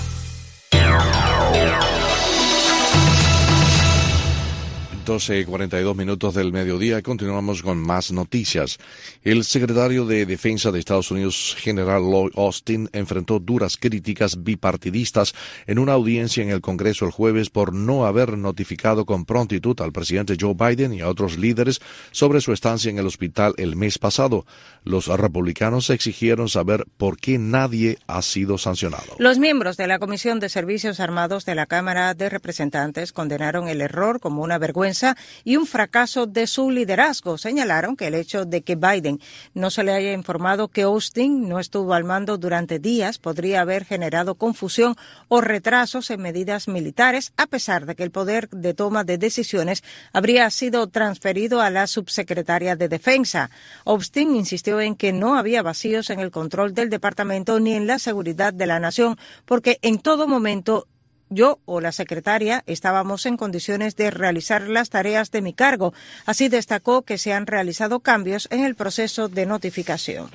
12.42 5.09 5.95
minutos 5.95 6.35
del 6.35 6.53
mediodía. 6.53 7.01
Continuamos 7.01 7.63
con 7.63 7.79
más 7.79 8.11
noticias. 8.11 8.77
El 9.23 9.43
secretario 9.43 10.05
de 10.05 10.27
Defensa 10.27 10.71
de 10.71 10.77
Estados 10.77 11.09
Unidos, 11.09 11.55
General 11.57 11.99
Lloyd 11.99 12.33
Austin, 12.35 12.87
enfrentó 12.93 13.39
duras 13.39 13.75
críticas 13.75 14.43
bipartidistas 14.43 15.33
en 15.65 15.79
una 15.79 15.93
audiencia 15.93 16.43
en 16.43 16.51
el 16.51 16.61
Congreso 16.61 17.05
el 17.05 17.11
jueves 17.11 17.49
por 17.49 17.73
no 17.73 18.05
haber 18.05 18.37
notificado 18.37 19.07
con 19.07 19.25
prontitud 19.25 19.81
al 19.81 19.91
presidente 19.91 20.37
Joe 20.39 20.53
Biden 20.53 20.93
y 20.93 21.01
a 21.01 21.09
otros 21.09 21.39
líderes 21.39 21.81
sobre 22.11 22.39
su 22.39 22.53
estancia 22.53 22.91
en 22.91 22.99
el 22.99 23.07
hospital 23.07 23.55
el 23.57 23.75
mes 23.75 23.97
pasado. 23.97 24.45
Los 24.83 25.07
republicanos 25.07 25.89
exigieron 25.89 26.49
saber 26.49 26.85
por 26.97 27.17
qué 27.17 27.39
nadie 27.39 27.97
ha 28.05 28.21
sido 28.21 28.59
sancionado. 28.59 29.15
Los 29.17 29.39
miembros 29.39 29.75
de 29.75 29.87
la 29.87 29.97
Comisión 29.97 30.39
de 30.39 30.49
Servicios 30.49 30.99
Armados 30.99 31.45
de 31.45 31.55
la 31.55 31.65
Cámara 31.65 32.13
de 32.13 32.29
Representantes 32.29 33.11
condenaron 33.11 33.67
el 33.67 33.81
error 33.81 34.19
como 34.19 34.43
una 34.43 34.59
vergüenza 34.59 34.99
y 35.44 35.56
un 35.56 35.65
fracaso 35.65 36.25
de 36.25 36.48
su 36.48 36.72
liderazgo. 36.72 37.38
Señalaron 37.38 37.96
que 37.96 38.08
el 38.08 38.15
hecho 38.15 38.46
de 38.46 38.62
que 38.62 38.75
Biden 38.75 39.20
no 39.53 39.70
se 39.70 39.84
le 39.84 39.94
haya 39.94 40.13
informado 40.13 40.68
que 40.68 40.84
Austin 40.84 41.48
no 41.48 41.60
estuvo 41.60 41.94
al 41.94 42.03
mando 42.03 42.38
durante 42.38 42.79
días 42.79 43.18
podría 43.18 43.62
haber 43.62 43.86
generado 43.86 44.36
confusión 44.36 44.96
o 45.27 45.41
retrasos 45.41 46.10
en 46.10 46.22
medidas 46.22 46.68
militares, 46.68 47.34
a 47.38 47.48
pesar 47.48 47.86
de 47.86 47.96
que 47.96 48.03
el 48.03 48.12
poder 48.12 48.50
de 48.50 48.74
toma 48.74 49.03
de 49.03 49.18
decisiones 49.18 49.84
habría 50.13 50.50
sido 50.50 50.88
transferido 50.88 51.62
a 51.62 51.70
la 51.70 51.88
subsecretaria 51.88 52.75
de 52.75 52.89
Defensa. 52.89 53.50
Austin 53.86 54.36
insistió 54.36 54.82
en 54.82 54.96
que 54.96 55.13
no 55.13 55.38
había 55.38 55.62
vacíos 55.62 56.10
en 56.10 56.20
el 56.20 56.32
control 56.32 56.74
del 56.74 56.89
departamento 56.89 57.60
ni 57.60 57.74
en 57.74 57.88
la 57.88 58.00
seguridad 58.00 58.53
de 58.53 58.68
la 58.68 58.79
nación, 58.79 59.18
porque 59.46 59.79
en 59.82 60.00
todo 60.00 60.27
momento 60.27 60.88
yo 61.29 61.59
o 61.65 61.81
la 61.81 61.91
secretaria 61.91 62.63
estábamos 62.65 63.25
en 63.25 63.38
condiciones 63.38 63.95
de 63.95 64.12
realizar 64.12 64.67
las 64.67 64.89
tareas 64.89 65.31
de 65.31 65.41
mi 65.41 65.53
cargo. 65.53 65.93
Así 66.25 66.50
destacó 66.50 67.03
que 67.03 67.17
se 67.17 67.33
han 67.33 67.48
realizado 67.48 68.00
cambios 68.00 68.48
en 68.51 68.63
el 68.63 68.75
proceso 68.75 69.29
de 69.29 69.45
notificación. 69.45 70.29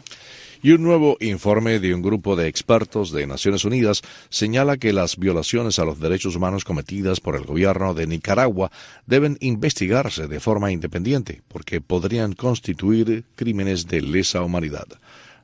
Y 0.64 0.72
un 0.72 0.82
nuevo 0.82 1.18
informe 1.20 1.78
de 1.78 1.94
un 1.94 2.00
grupo 2.00 2.36
de 2.36 2.48
expertos 2.48 3.12
de 3.12 3.26
Naciones 3.26 3.66
Unidas 3.66 4.00
señala 4.30 4.78
que 4.78 4.94
las 4.94 5.18
violaciones 5.18 5.78
a 5.78 5.84
los 5.84 6.00
derechos 6.00 6.36
humanos 6.36 6.64
cometidas 6.64 7.20
por 7.20 7.36
el 7.36 7.44
gobierno 7.44 7.92
de 7.92 8.06
Nicaragua 8.06 8.72
deben 9.04 9.36
investigarse 9.40 10.26
de 10.26 10.40
forma 10.40 10.72
independiente 10.72 11.42
porque 11.48 11.82
podrían 11.82 12.32
constituir 12.32 13.24
crímenes 13.36 13.88
de 13.88 14.00
lesa 14.00 14.40
humanidad. 14.40 14.86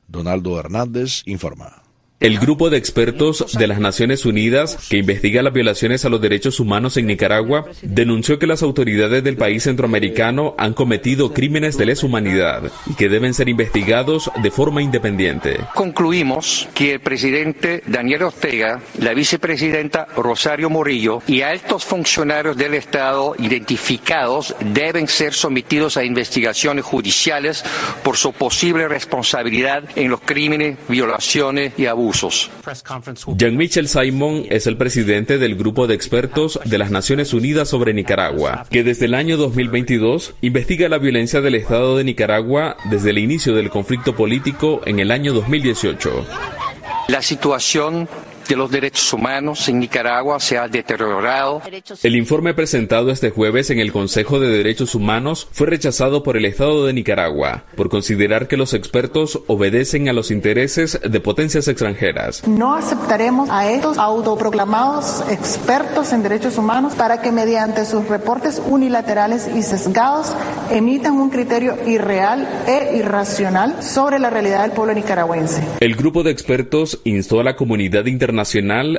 Donaldo 0.07 0.59
Hernández 0.59 1.21
informa. 1.25 1.83
El 2.21 2.37
grupo 2.37 2.69
de 2.69 2.77
expertos 2.77 3.57
de 3.57 3.65
las 3.65 3.79
Naciones 3.79 4.27
Unidas 4.27 4.77
que 4.91 4.97
investiga 4.97 5.41
las 5.41 5.53
violaciones 5.53 6.05
a 6.05 6.09
los 6.09 6.21
derechos 6.21 6.59
humanos 6.59 6.95
en 6.97 7.07
Nicaragua 7.07 7.65
denunció 7.81 8.37
que 8.37 8.45
las 8.45 8.61
autoridades 8.61 9.23
del 9.23 9.37
país 9.37 9.63
centroamericano 9.63 10.53
han 10.59 10.75
cometido 10.75 11.33
crímenes 11.33 11.79
de 11.79 11.87
lesa 11.87 12.05
humanidad 12.05 12.71
y 12.85 12.93
que 12.93 13.09
deben 13.09 13.33
ser 13.33 13.49
investigados 13.49 14.29
de 14.43 14.51
forma 14.51 14.83
independiente. 14.83 15.61
Concluimos 15.73 16.69
que 16.75 16.93
el 16.93 16.99
presidente 16.99 17.81
Daniel 17.87 18.21
Ortega, 18.21 18.83
la 18.99 19.15
vicepresidenta 19.15 20.05
Rosario 20.15 20.69
Morillo 20.69 21.23
y 21.25 21.41
altos 21.41 21.85
funcionarios 21.85 22.55
del 22.55 22.75
Estado 22.75 23.33
identificados 23.39 24.55
deben 24.59 25.07
ser 25.07 25.33
sometidos 25.33 25.97
a 25.97 26.05
investigaciones 26.05 26.85
judiciales 26.85 27.65
por 28.03 28.15
su 28.15 28.31
posible 28.31 28.87
responsabilidad 28.87 29.85
en 29.95 30.11
los 30.11 30.21
crímenes, 30.21 30.77
violaciones 30.87 31.73
y 31.79 31.87
abusos 31.87 32.10
Jean-Michel 33.37 33.87
Simon 33.87 34.45
es 34.49 34.67
el 34.67 34.77
presidente 34.77 35.37
del 35.37 35.55
grupo 35.55 35.87
de 35.87 35.95
expertos 35.95 36.59
de 36.65 36.77
las 36.77 36.91
Naciones 36.91 37.33
Unidas 37.33 37.69
sobre 37.69 37.93
Nicaragua, 37.93 38.65
que 38.69 38.83
desde 38.83 39.05
el 39.05 39.13
año 39.13 39.37
2022 39.37 40.33
investiga 40.41 40.89
la 40.89 40.97
violencia 40.97 41.41
del 41.41 41.55
Estado 41.55 41.97
de 41.97 42.03
Nicaragua 42.03 42.77
desde 42.89 43.11
el 43.11 43.17
inicio 43.17 43.55
del 43.55 43.69
conflicto 43.69 44.15
político 44.15 44.81
en 44.85 44.99
el 44.99 45.11
año 45.11 45.33
2018. 45.33 46.25
La 47.07 47.21
situación 47.21 48.07
de 48.51 48.57
los 48.57 48.69
derechos 48.69 49.13
humanos 49.13 49.69
en 49.69 49.79
Nicaragua 49.79 50.37
se 50.41 50.57
ha 50.57 50.67
deteriorado. 50.67 51.61
El 52.03 52.17
informe 52.17 52.53
presentado 52.53 53.09
este 53.09 53.29
jueves 53.29 53.69
en 53.69 53.79
el 53.79 53.93
Consejo 53.93 54.41
de 54.41 54.49
Derechos 54.49 54.93
Humanos 54.93 55.47
fue 55.53 55.67
rechazado 55.67 56.21
por 56.21 56.35
el 56.35 56.43
Estado 56.43 56.85
de 56.85 56.91
Nicaragua 56.91 57.63
por 57.77 57.87
considerar 57.87 58.49
que 58.49 58.57
los 58.57 58.73
expertos 58.73 59.39
obedecen 59.47 60.09
a 60.09 60.13
los 60.13 60.31
intereses 60.31 60.99
de 61.01 61.19
potencias 61.21 61.69
extranjeras. 61.69 62.45
No 62.45 62.75
aceptaremos 62.75 63.49
a 63.49 63.71
estos 63.71 63.97
autoproclamados 63.97 65.23
expertos 65.29 66.11
en 66.11 66.21
derechos 66.21 66.57
humanos 66.57 66.93
para 66.95 67.21
que 67.21 67.31
mediante 67.31 67.85
sus 67.85 68.09
reportes 68.09 68.61
unilaterales 68.67 69.49
y 69.55 69.63
sesgados 69.63 70.33
emitan 70.71 71.13
un 71.13 71.29
criterio 71.29 71.77
irreal 71.87 72.49
e 72.67 72.97
irracional 72.97 73.81
sobre 73.81 74.19
la 74.19 74.29
realidad 74.29 74.63
del 74.63 74.71
pueblo 74.71 74.93
nicaragüense. 74.93 75.63
El 75.79 75.95
grupo 75.95 76.23
de 76.23 76.31
expertos 76.31 76.99
instó 77.05 77.39
a 77.39 77.45
la 77.45 77.55
comunidad 77.55 78.07
internacional 78.07 78.40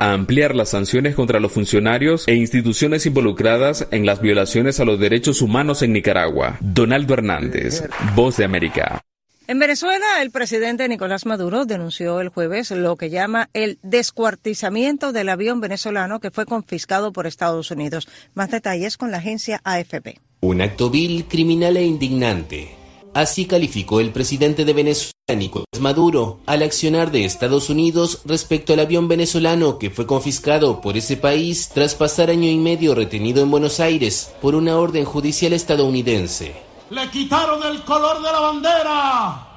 a 0.01 0.13
ampliar 0.13 0.55
las 0.55 0.71
sanciones 0.71 1.15
contra 1.15 1.41
los 1.41 1.53
funcionarios 1.53 2.27
e 2.29 2.35
instituciones 2.35 3.07
involucradas 3.07 3.87
en 3.91 4.07
las 4.07 4.21
violaciones 4.21 4.81
a 4.81 4.85
los 4.85 4.99
derechos 4.99 5.43
humanos 5.43 5.83
en 5.83 5.93
Nicaragua. 5.93 6.59
Donaldo 6.61 7.15
Hernández, 7.15 7.89
Voz 8.15 8.37
de 8.37 8.45
América. 8.45 9.03
En 9.49 9.59
Venezuela, 9.59 10.23
el 10.23 10.31
presidente 10.31 10.89
Nicolás 10.89 11.27
Maduro 11.27 11.65
denunció 11.65 12.21
el 12.21 12.29
jueves 12.29 12.71
lo 12.71 12.97
que 12.97 13.11
llama 13.11 13.51
el 13.53 13.79
descuartizamiento 13.83 15.13
del 15.13 15.29
avión 15.29 15.61
venezolano 15.61 16.21
que 16.21 16.31
fue 16.31 16.47
confiscado 16.47 17.13
por 17.13 17.27
Estados 17.27 17.71
Unidos. 17.71 18.09
Más 18.35 18.51
detalles 18.51 18.97
con 18.97 19.11
la 19.11 19.19
agencia 19.19 19.61
AFP. 19.65 20.21
Un 20.41 20.63
acto 20.63 20.91
vil, 20.91 21.27
criminal 21.27 21.77
e 21.77 21.85
indignante. 21.85 22.82
Así 23.15 23.45
calificó 23.45 24.01
el 24.01 24.11
presidente 24.11 24.65
de 24.65 24.73
Venezuela, 24.73 25.13
Nicolás 25.37 25.67
Maduro, 25.81 26.41
al 26.47 26.63
accionar 26.63 27.11
de 27.11 27.27
Estados 27.27 27.69
Unidos 27.69 28.23
respecto 28.25 28.73
al 28.73 28.81
avión 28.81 29.07
venezolano 29.07 29.79
que 29.79 29.91
fue 29.91 30.07
confiscado 30.07 30.81
por 30.81 30.97
ese 30.97 31.19
país 31.19 31.71
tras 31.75 31.95
pasar 31.95 32.31
año 32.31 32.49
y 32.49 32.57
medio 32.57 32.95
retenido 32.95 33.43
en 33.43 33.51
Buenos 33.51 33.81
Aires 33.81 34.33
por 34.41 34.55
una 34.55 34.79
orden 34.79 35.05
judicial 35.05 35.53
estadounidense. 35.53 36.57
Le 36.89 37.11
quitaron 37.11 37.63
el 37.65 37.83
color 37.83 38.23
de 38.23 38.33
la 38.33 38.41
bandera, 38.41 39.49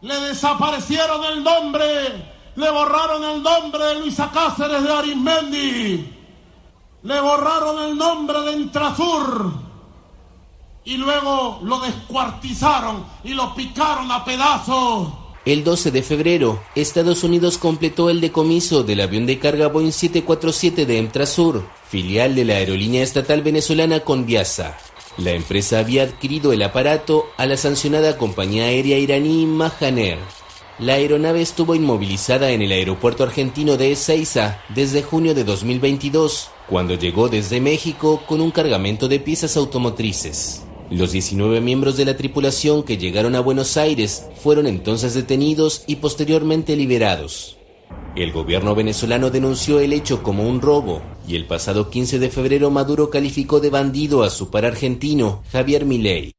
le 0.00 0.20
desaparecieron 0.20 1.24
el 1.24 1.44
nombre, 1.44 1.84
le 2.56 2.70
borraron 2.70 3.22
el 3.22 3.42
nombre 3.42 3.84
de 3.84 3.94
Luisa 3.96 4.30
Cáceres 4.32 4.82
de 4.82 4.92
Arismendi, 4.92 6.14
le 7.02 7.20
borraron 7.20 7.82
el 7.82 7.98
nombre 7.98 8.40
de 8.40 8.52
Entrasur 8.54 9.65
y 10.86 10.96
luego 10.96 11.58
lo 11.64 11.80
descuartizaron 11.80 13.04
y 13.24 13.34
lo 13.34 13.54
picaron 13.54 14.10
a 14.10 14.24
pedazos. 14.24 15.08
El 15.44 15.64
12 15.64 15.90
de 15.90 16.02
febrero, 16.02 16.62
Estados 16.74 17.24
Unidos 17.24 17.58
completó 17.58 18.08
el 18.08 18.20
decomiso 18.20 18.84
del 18.84 19.00
avión 19.00 19.26
de 19.26 19.38
carga 19.38 19.66
Boeing 19.66 19.92
747 19.92 20.86
de 20.86 20.98
Emtrasur, 20.98 21.66
filial 21.88 22.34
de 22.34 22.44
la 22.44 22.54
aerolínea 22.54 23.02
estatal 23.02 23.42
venezolana 23.42 24.00
Conviasa. 24.00 24.78
La 25.18 25.32
empresa 25.32 25.80
había 25.80 26.04
adquirido 26.04 26.52
el 26.52 26.62
aparato 26.62 27.26
a 27.36 27.46
la 27.46 27.56
sancionada 27.56 28.16
compañía 28.16 28.64
aérea 28.64 28.98
iraní 28.98 29.44
Mahaner. 29.46 30.18
La 30.78 30.94
aeronave 30.94 31.42
estuvo 31.42 31.74
inmovilizada 31.74 32.50
en 32.50 32.62
el 32.62 32.70
aeropuerto 32.70 33.24
argentino 33.24 33.76
de 33.76 33.92
Ezeiza 33.92 34.60
desde 34.68 35.02
junio 35.02 35.34
de 35.34 35.42
2022, 35.42 36.50
cuando 36.68 36.94
llegó 36.94 37.28
desde 37.28 37.60
México 37.60 38.22
con 38.26 38.40
un 38.40 38.50
cargamento 38.50 39.08
de 39.08 39.20
piezas 39.20 39.56
automotrices. 39.56 40.65
Los 40.90 41.10
19 41.10 41.60
miembros 41.60 41.96
de 41.96 42.04
la 42.04 42.16
tripulación 42.16 42.84
que 42.84 42.96
llegaron 42.96 43.34
a 43.34 43.40
Buenos 43.40 43.76
Aires 43.76 44.26
fueron 44.40 44.68
entonces 44.68 45.14
detenidos 45.14 45.82
y 45.88 45.96
posteriormente 45.96 46.76
liberados. 46.76 47.56
El 48.14 48.30
gobierno 48.32 48.74
venezolano 48.74 49.30
denunció 49.30 49.80
el 49.80 49.92
hecho 49.92 50.22
como 50.22 50.48
un 50.48 50.60
robo 50.60 51.02
y 51.26 51.34
el 51.34 51.44
pasado 51.44 51.90
15 51.90 52.20
de 52.20 52.30
febrero 52.30 52.70
Maduro 52.70 53.10
calificó 53.10 53.58
de 53.58 53.70
bandido 53.70 54.22
a 54.22 54.30
su 54.30 54.50
par 54.50 54.64
argentino, 54.64 55.42
Javier 55.50 55.84
Milei. 55.84 56.32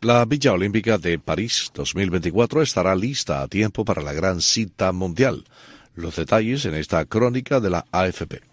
La 0.00 0.24
Villa 0.24 0.54
Olímpica 0.54 0.96
de 0.96 1.18
París 1.18 1.70
2024 1.74 2.62
estará 2.62 2.96
lista 2.96 3.42
a 3.42 3.48
tiempo 3.48 3.84
para 3.84 4.00
la 4.00 4.14
gran 4.14 4.40
cita 4.40 4.90
mundial. 4.92 5.44
Los 5.94 6.16
detalles 6.16 6.64
en 6.64 6.74
esta 6.74 7.04
crónica 7.04 7.60
de 7.60 7.68
la 7.68 7.84
AFP. 7.92 8.49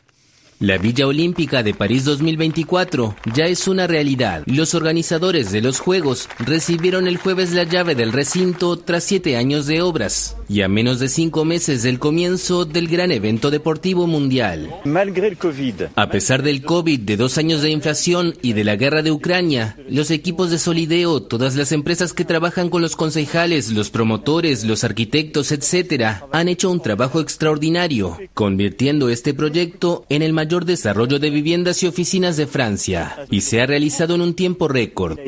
La 0.60 0.80
Villa 0.80 1.06
Olímpica 1.06 1.62
de 1.62 1.76
París 1.76 2.04
2024 2.04 3.16
ya 3.36 3.46
es 3.46 3.68
una 3.68 3.86
realidad. 3.86 4.42
Los 4.48 4.74
organizadores 4.74 5.52
de 5.52 5.62
los 5.62 5.80
Juegos 5.80 6.28
recibieron 6.40 7.08
el 7.08 7.18
jueves 7.18 7.54
la 7.54 7.64
llave 7.64 7.94
del 7.94 8.12
recinto 8.12 8.76
tras 8.76 9.04
siete 9.04 9.38
años 9.38 9.68
de 9.68 9.84
obras 9.84 10.36
y 10.50 10.62
a 10.64 10.68
menos 10.68 11.00
de 11.00 11.10
cinco 11.10 11.46
meses 11.46 11.84
del 11.84 12.00
comienzo 12.00 12.66
del 12.66 12.88
gran 12.88 13.12
evento 13.12 13.52
deportivo 13.52 14.08
mundial. 14.08 14.74
A 15.96 16.10
pesar 16.10 16.42
del 16.42 16.64
COVID, 16.64 17.02
de 17.02 17.18
dos 17.18 17.38
años 17.38 17.62
de 17.62 17.70
inflación 17.70 18.34
y 18.42 18.54
de 18.54 18.64
la 18.64 18.78
guerra 18.78 19.04
de 19.04 19.12
Ucrania, 19.12 19.78
los 19.88 20.10
equipos 20.10 20.50
de 20.50 20.58
Solideo, 20.58 21.22
todas 21.22 21.56
las 21.56 21.72
empresas 21.72 22.14
que 22.14 22.26
trabajan 22.26 22.72
con 22.72 22.82
los 22.82 22.96
concejales, 22.96 23.70
los 23.70 23.92
promotores, 23.92 24.64
los 24.64 24.84
arquitectos, 24.84 25.52
etc., 25.52 26.24
han 26.32 26.48
hecho 26.48 26.72
un 26.72 26.82
trabajo 26.82 27.20
extraordinario, 27.20 28.18
convirtiendo 28.34 29.10
este 29.10 29.36
proyecto 29.36 30.04
en 30.10 30.24
el 30.24 30.34
mayor 30.34 30.47
mayor 30.48 30.64
desarrollo 30.64 31.20
de 31.20 31.30
viviendas 31.30 31.84
y 31.84 31.88
oficinas 31.88 32.38
de 32.38 32.48
Francia 32.48 33.18
y 33.30 33.42
se 33.42 33.60
ha 33.60 33.66
realizado 33.66 34.16
en 34.16 34.22
un 34.22 34.34
tiempo 34.34 34.70
récord. 34.70 35.20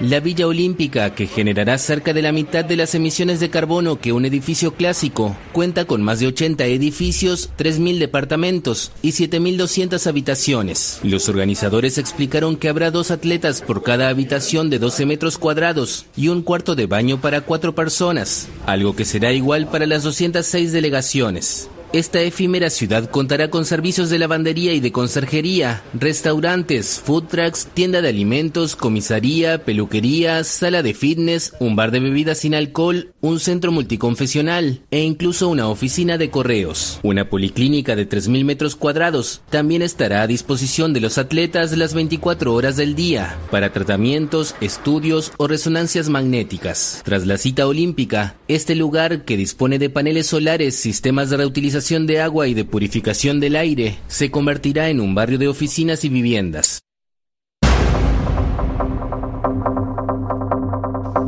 La 0.00 0.20
Villa 0.20 0.46
Olímpica, 0.46 1.14
que 1.14 1.26
generará 1.26 1.78
cerca 1.78 2.12
de 2.12 2.20
la 2.20 2.32
mitad 2.32 2.66
de 2.66 2.76
las 2.76 2.94
emisiones 2.94 3.40
de 3.40 3.48
carbono 3.48 3.98
que 3.98 4.12
un 4.12 4.26
edificio 4.26 4.74
clásico, 4.74 5.34
cuenta 5.52 5.86
con 5.86 6.02
más 6.02 6.20
de 6.20 6.26
80 6.26 6.66
edificios, 6.66 7.48
3.000 7.56 7.98
departamentos 7.98 8.92
y 9.00 9.12
7.200 9.12 10.06
habitaciones. 10.06 11.00
Los 11.02 11.30
organizadores 11.30 11.96
explicaron 11.96 12.56
que 12.56 12.68
habrá 12.68 12.90
dos 12.90 13.10
atletas 13.10 13.62
por 13.62 13.82
cada 13.82 14.10
habitación 14.10 14.68
de 14.68 14.78
12 14.78 15.06
metros 15.06 15.38
cuadrados 15.38 16.04
y 16.14 16.28
un 16.28 16.42
cuarto 16.42 16.74
de 16.74 16.84
baño 16.84 17.22
para 17.22 17.40
cuatro 17.40 17.74
personas, 17.74 18.48
algo 18.66 18.94
que 18.94 19.06
será 19.06 19.32
igual 19.32 19.66
para 19.70 19.86
las 19.86 20.02
206 20.02 20.72
delegaciones. 20.72 21.70
Esta 21.92 22.20
efímera 22.20 22.68
ciudad 22.68 23.08
contará 23.08 23.48
con 23.48 23.64
servicios 23.64 24.10
de 24.10 24.18
lavandería 24.18 24.74
y 24.74 24.80
de 24.80 24.90
conserjería, 24.90 25.82
restaurantes, 25.94 27.00
food 27.02 27.24
trucks, 27.24 27.68
tienda 27.72 28.02
de 28.02 28.08
alimentos, 28.08 28.74
comisaría, 28.74 29.64
peluquería, 29.64 30.42
sala 30.42 30.82
de 30.82 30.94
fitness, 30.94 31.54
un 31.60 31.76
bar 31.76 31.92
de 31.92 32.00
bebidas 32.00 32.38
sin 32.38 32.56
alcohol, 32.56 33.12
un 33.20 33.38
centro 33.38 33.70
multiconfesional 33.70 34.80
e 34.90 35.02
incluso 35.02 35.48
una 35.48 35.68
oficina 35.68 36.18
de 36.18 36.28
correos. 36.28 36.98
Una 37.04 37.30
policlínica 37.30 37.94
de 37.94 38.08
3.000 38.08 38.44
metros 38.44 38.74
cuadrados 38.74 39.42
también 39.48 39.80
estará 39.80 40.22
a 40.22 40.26
disposición 40.26 40.92
de 40.92 41.00
los 41.00 41.18
atletas 41.18 41.76
las 41.76 41.94
24 41.94 42.52
horas 42.52 42.76
del 42.76 42.96
día 42.96 43.38
para 43.50 43.72
tratamientos, 43.72 44.56
estudios 44.60 45.32
o 45.36 45.46
resonancias 45.46 46.08
magnéticas. 46.08 47.02
Tras 47.04 47.26
la 47.26 47.38
cita 47.38 47.66
olímpica, 47.66 48.34
este 48.48 48.74
lugar 48.74 49.24
que 49.24 49.36
dispone 49.36 49.78
de 49.78 49.88
paneles 49.88 50.26
solares, 50.26 50.74
sistemas 50.74 51.30
de 51.30 51.36
reutilización 51.36 51.75
de 51.76 52.20
agua 52.20 52.48
y 52.48 52.54
de 52.54 52.64
purificación 52.64 53.38
del 53.38 53.54
aire 53.54 53.98
se 54.08 54.30
convertirá 54.30 54.88
en 54.88 54.98
un 54.98 55.14
barrio 55.14 55.36
de 55.36 55.48
oficinas 55.48 56.04
y 56.04 56.08
viviendas. 56.08 56.80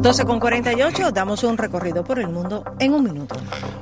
12 0.00 0.24
con 0.24 0.40
48, 0.40 1.10
damos 1.10 1.44
un 1.44 1.58
recorrido 1.58 2.02
por 2.02 2.18
el 2.18 2.28
mundo 2.28 2.64
en 2.78 2.94
un 2.94 3.04
minuto. 3.04 3.34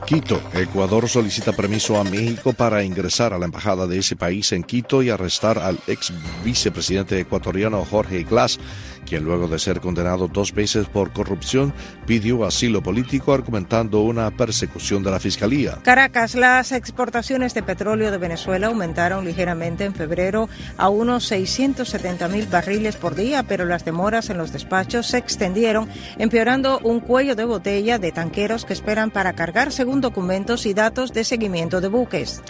Quito, 0.07 0.41
Ecuador 0.55 1.09
solicita 1.09 1.53
permiso 1.53 2.01
a 2.01 2.05
México 2.05 2.53
para 2.53 2.83
ingresar 2.83 3.33
a 3.33 3.39
la 3.39 3.45
embajada 3.45 3.87
de 3.87 3.99
ese 3.99 4.17
país 4.17 4.51
en 4.53 4.65
Quito 4.65 5.03
y 5.03 5.11
arrestar 5.11 5.59
al 5.59 5.79
ex 5.87 6.13
vicepresidente 6.43 7.21
ecuatoriano 7.21 7.85
Jorge 7.85 8.25
Glass 8.25 8.59
quien 9.07 9.25
luego 9.25 9.49
de 9.49 9.59
ser 9.59 9.81
condenado 9.81 10.29
dos 10.29 10.53
veces 10.53 10.87
por 10.87 11.13
corrupción 11.13 11.73
pidió 12.05 12.45
asilo 12.45 12.83
político 12.83 13.33
argumentando 13.33 14.03
una 14.03 14.31
persecución 14.31 15.03
de 15.03 15.11
la 15.11 15.21
Fiscalía. 15.21 15.79
Caracas, 15.83 16.35
las 16.35 16.73
exportaciones 16.73 17.55
de 17.55 17.63
petróleo 17.63 18.11
de 18.11 18.19
Venezuela 18.19 18.67
aumentaron 18.67 19.25
ligeramente 19.25 19.85
en 19.85 19.95
febrero 19.95 20.49
a 20.77 20.89
unos 20.89 21.25
670 21.27 22.29
mil 22.29 22.47
barriles 22.47 22.97
por 22.97 23.15
día, 23.15 23.45
pero 23.45 23.65
las 23.65 23.85
demoras 23.85 24.29
en 24.29 24.39
los 24.39 24.53
despachos 24.53 25.07
se 25.07 25.19
extendieron, 25.19 25.89
empeorando 26.19 26.81
un 26.81 27.01
cuello 27.01 27.35
de 27.37 27.45
botella 27.45 27.99
de 27.99 28.13
tanqueros 28.13 28.65
que 28.65 28.73
esperan 28.73 29.11
para 29.11 29.33
cargar 29.33 29.73
según 29.73 30.01
documentos 30.01 30.67
y 30.67 30.75
datos 30.75 31.13
de 31.13 31.25
seguimiento 31.25 31.81
de 31.81 31.89
buques. 31.89 32.43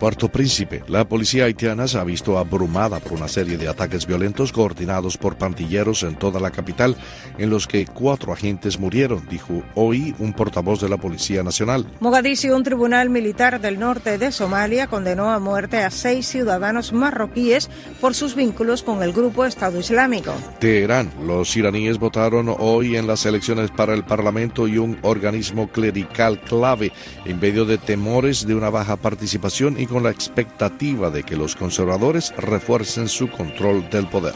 Puerto 0.00 0.30
Príncipe, 0.30 0.82
la 0.88 1.06
policía 1.06 1.44
haitiana 1.44 1.86
se 1.86 1.98
ha 1.98 2.04
visto 2.04 2.38
abrumada 2.38 3.00
por 3.00 3.12
una 3.12 3.28
serie 3.28 3.58
de 3.58 3.68
ataques 3.68 4.06
violentos 4.06 4.50
coordinados 4.50 5.18
por 5.18 5.36
pandilleros 5.36 6.04
en 6.04 6.16
toda 6.16 6.40
la 6.40 6.50
capital, 6.50 6.96
en 7.36 7.50
los 7.50 7.66
que 7.66 7.84
cuatro 7.84 8.32
agentes 8.32 8.80
murieron, 8.80 9.28
dijo 9.28 9.62
hoy 9.74 10.14
un 10.18 10.32
portavoz 10.32 10.80
de 10.80 10.88
la 10.88 10.96
Policía 10.96 11.42
Nacional. 11.42 11.84
Mogadiscio, 12.00 12.56
un 12.56 12.62
tribunal 12.62 13.10
militar 13.10 13.60
del 13.60 13.78
norte 13.78 14.16
de 14.16 14.32
Somalia, 14.32 14.86
condenó 14.86 15.30
a 15.30 15.38
muerte 15.38 15.76
a 15.76 15.90
seis 15.90 16.26
ciudadanos 16.26 16.94
marroquíes 16.94 17.68
por 18.00 18.14
sus 18.14 18.34
vínculos 18.34 18.82
con 18.82 19.02
el 19.02 19.12
grupo 19.12 19.44
Estado 19.44 19.80
Islámico. 19.80 20.32
Teherán, 20.60 21.10
los 21.26 21.54
iraníes 21.58 21.98
votaron 21.98 22.54
hoy 22.58 22.96
en 22.96 23.06
las 23.06 23.26
elecciones 23.26 23.70
para 23.70 23.92
el 23.92 24.04
Parlamento 24.04 24.66
y 24.66 24.78
un 24.78 24.98
organismo 25.02 25.68
clerical 25.68 26.40
clave 26.40 26.90
en 27.26 27.38
medio 27.38 27.66
de 27.66 27.76
temores 27.76 28.46
de 28.46 28.54
una 28.54 28.70
baja 28.70 28.96
participación 28.96 29.78
y 29.78 29.89
con 29.90 30.04
la 30.04 30.10
expectativa 30.10 31.10
de 31.10 31.24
que 31.24 31.36
los 31.36 31.56
conservadores 31.56 32.32
refuercen 32.36 33.08
su 33.08 33.28
control 33.28 33.90
del 33.90 34.06
poder. 34.08 34.34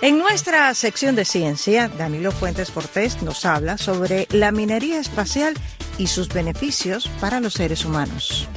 En 0.00 0.18
nuestra 0.18 0.74
sección 0.74 1.14
de 1.14 1.24
ciencia, 1.24 1.86
Danilo 1.86 2.32
Fuentes 2.32 2.72
Cortés 2.72 3.22
nos 3.22 3.44
habla 3.44 3.78
sobre 3.78 4.26
la 4.30 4.50
minería 4.50 4.98
espacial 4.98 5.54
y 5.96 6.08
sus 6.08 6.28
beneficios 6.28 7.08
para 7.20 7.38
los 7.38 7.52
seres 7.52 7.84
humanos. 7.84 8.48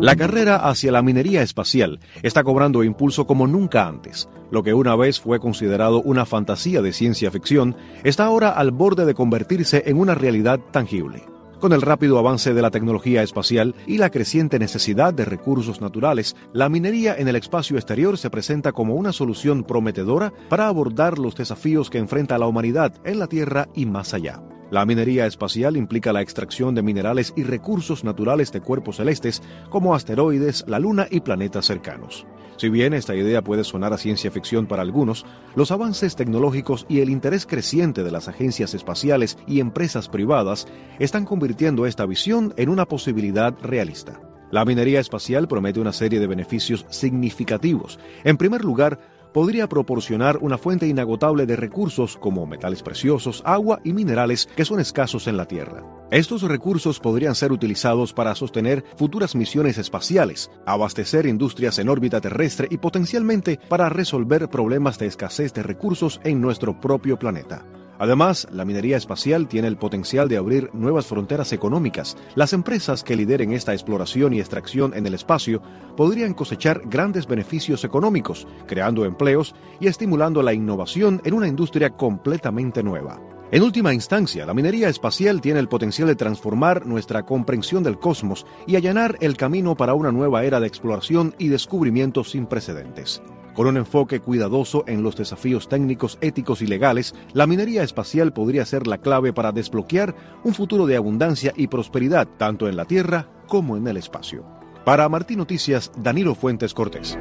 La 0.00 0.14
carrera 0.14 0.56
hacia 0.56 0.92
la 0.92 1.02
minería 1.02 1.42
espacial 1.42 1.98
está 2.22 2.44
cobrando 2.44 2.84
impulso 2.84 3.26
como 3.26 3.48
nunca 3.48 3.88
antes. 3.88 4.28
Lo 4.52 4.62
que 4.62 4.72
una 4.72 4.94
vez 4.94 5.18
fue 5.18 5.40
considerado 5.40 6.00
una 6.00 6.24
fantasía 6.24 6.82
de 6.82 6.92
ciencia 6.92 7.32
ficción 7.32 7.76
está 8.04 8.26
ahora 8.26 8.50
al 8.50 8.70
borde 8.70 9.04
de 9.06 9.14
convertirse 9.14 9.82
en 9.86 9.98
una 9.98 10.14
realidad 10.14 10.60
tangible. 10.70 11.24
Con 11.60 11.72
el 11.72 11.82
rápido 11.82 12.18
avance 12.18 12.54
de 12.54 12.62
la 12.62 12.70
tecnología 12.70 13.24
espacial 13.24 13.74
y 13.84 13.98
la 13.98 14.10
creciente 14.10 14.60
necesidad 14.60 15.12
de 15.12 15.24
recursos 15.24 15.80
naturales, 15.80 16.36
la 16.52 16.68
minería 16.68 17.16
en 17.16 17.26
el 17.26 17.34
espacio 17.34 17.76
exterior 17.76 18.16
se 18.16 18.30
presenta 18.30 18.70
como 18.70 18.94
una 18.94 19.12
solución 19.12 19.64
prometedora 19.64 20.32
para 20.48 20.68
abordar 20.68 21.18
los 21.18 21.34
desafíos 21.34 21.90
que 21.90 21.98
enfrenta 21.98 22.38
la 22.38 22.46
humanidad 22.46 22.94
en 23.04 23.18
la 23.18 23.26
Tierra 23.26 23.68
y 23.74 23.86
más 23.86 24.14
allá. 24.14 24.40
La 24.70 24.86
minería 24.86 25.26
espacial 25.26 25.76
implica 25.76 26.12
la 26.12 26.22
extracción 26.22 26.76
de 26.76 26.82
minerales 26.82 27.32
y 27.34 27.42
recursos 27.42 28.04
naturales 28.04 28.52
de 28.52 28.60
cuerpos 28.60 28.98
celestes 28.98 29.42
como 29.68 29.96
asteroides, 29.96 30.64
la 30.68 30.78
Luna 30.78 31.08
y 31.10 31.20
planetas 31.20 31.66
cercanos. 31.66 32.24
Si 32.58 32.68
bien 32.68 32.92
esta 32.92 33.14
idea 33.14 33.40
puede 33.40 33.62
sonar 33.62 33.92
a 33.92 33.98
ciencia 33.98 34.32
ficción 34.32 34.66
para 34.66 34.82
algunos, 34.82 35.24
los 35.54 35.70
avances 35.70 36.16
tecnológicos 36.16 36.86
y 36.88 36.98
el 37.00 37.08
interés 37.08 37.46
creciente 37.46 38.02
de 38.02 38.10
las 38.10 38.26
agencias 38.26 38.74
espaciales 38.74 39.38
y 39.46 39.60
empresas 39.60 40.08
privadas 40.08 40.66
están 40.98 41.24
convirtiendo 41.24 41.86
esta 41.86 42.04
visión 42.04 42.52
en 42.56 42.68
una 42.68 42.84
posibilidad 42.84 43.54
realista. 43.62 44.20
La 44.50 44.64
minería 44.64 44.98
espacial 44.98 45.46
promete 45.46 45.78
una 45.78 45.92
serie 45.92 46.18
de 46.18 46.26
beneficios 46.26 46.84
significativos. 46.88 48.00
En 48.24 48.36
primer 48.36 48.64
lugar, 48.64 48.98
podría 49.32 49.68
proporcionar 49.68 50.38
una 50.38 50.58
fuente 50.58 50.86
inagotable 50.86 51.46
de 51.46 51.56
recursos 51.56 52.16
como 52.16 52.46
metales 52.46 52.82
preciosos, 52.82 53.42
agua 53.44 53.80
y 53.84 53.92
minerales 53.92 54.48
que 54.56 54.64
son 54.64 54.80
escasos 54.80 55.26
en 55.26 55.36
la 55.36 55.46
Tierra. 55.46 55.84
Estos 56.10 56.42
recursos 56.42 57.00
podrían 57.00 57.34
ser 57.34 57.52
utilizados 57.52 58.12
para 58.12 58.34
sostener 58.34 58.82
futuras 58.96 59.34
misiones 59.34 59.76
espaciales, 59.78 60.50
abastecer 60.64 61.26
industrias 61.26 61.78
en 61.78 61.88
órbita 61.88 62.20
terrestre 62.20 62.66
y 62.70 62.78
potencialmente 62.78 63.60
para 63.68 63.88
resolver 63.88 64.48
problemas 64.48 64.98
de 64.98 65.06
escasez 65.06 65.52
de 65.52 65.62
recursos 65.62 66.20
en 66.24 66.40
nuestro 66.40 66.80
propio 66.80 67.18
planeta. 67.18 67.64
Además, 67.98 68.46
la 68.52 68.64
minería 68.64 68.96
espacial 68.96 69.48
tiene 69.48 69.68
el 69.68 69.76
potencial 69.76 70.28
de 70.28 70.36
abrir 70.36 70.70
nuevas 70.72 71.06
fronteras 71.06 71.52
económicas. 71.52 72.16
Las 72.34 72.52
empresas 72.52 73.02
que 73.02 73.16
lideren 73.16 73.52
esta 73.52 73.72
exploración 73.72 74.32
y 74.34 74.40
extracción 74.40 74.94
en 74.94 75.06
el 75.06 75.14
espacio 75.14 75.60
podrían 75.96 76.34
cosechar 76.34 76.82
grandes 76.86 77.26
beneficios 77.26 77.84
económicos, 77.84 78.46
creando 78.66 79.04
empleos 79.04 79.54
y 79.80 79.88
estimulando 79.88 80.42
la 80.42 80.52
innovación 80.52 81.20
en 81.24 81.34
una 81.34 81.48
industria 81.48 81.90
completamente 81.90 82.82
nueva. 82.82 83.20
En 83.50 83.62
última 83.62 83.94
instancia, 83.94 84.44
la 84.44 84.52
minería 84.52 84.90
espacial 84.90 85.40
tiene 85.40 85.58
el 85.58 85.68
potencial 85.68 86.06
de 86.06 86.16
transformar 86.16 86.84
nuestra 86.84 87.24
comprensión 87.24 87.82
del 87.82 87.98
cosmos 87.98 88.44
y 88.66 88.76
allanar 88.76 89.16
el 89.20 89.38
camino 89.38 89.74
para 89.74 89.94
una 89.94 90.12
nueva 90.12 90.44
era 90.44 90.60
de 90.60 90.66
exploración 90.66 91.34
y 91.38 91.48
descubrimiento 91.48 92.24
sin 92.24 92.44
precedentes. 92.44 93.22
Con 93.58 93.66
un 93.66 93.76
enfoque 93.76 94.20
cuidadoso 94.20 94.84
en 94.86 95.02
los 95.02 95.16
desafíos 95.16 95.68
técnicos, 95.68 96.16
éticos 96.20 96.62
y 96.62 96.68
legales, 96.68 97.12
la 97.32 97.48
minería 97.48 97.82
espacial 97.82 98.32
podría 98.32 98.64
ser 98.64 98.86
la 98.86 98.98
clave 98.98 99.32
para 99.32 99.50
desbloquear 99.50 100.14
un 100.44 100.54
futuro 100.54 100.86
de 100.86 100.94
abundancia 100.94 101.52
y 101.56 101.66
prosperidad 101.66 102.28
tanto 102.38 102.68
en 102.68 102.76
la 102.76 102.84
Tierra 102.84 103.28
como 103.48 103.76
en 103.76 103.88
el 103.88 103.96
espacio. 103.96 104.44
Para 104.84 105.08
Martín 105.08 105.38
Noticias, 105.38 105.90
Danilo 105.96 106.36
Fuentes 106.36 106.72
Cortés. 106.72 107.18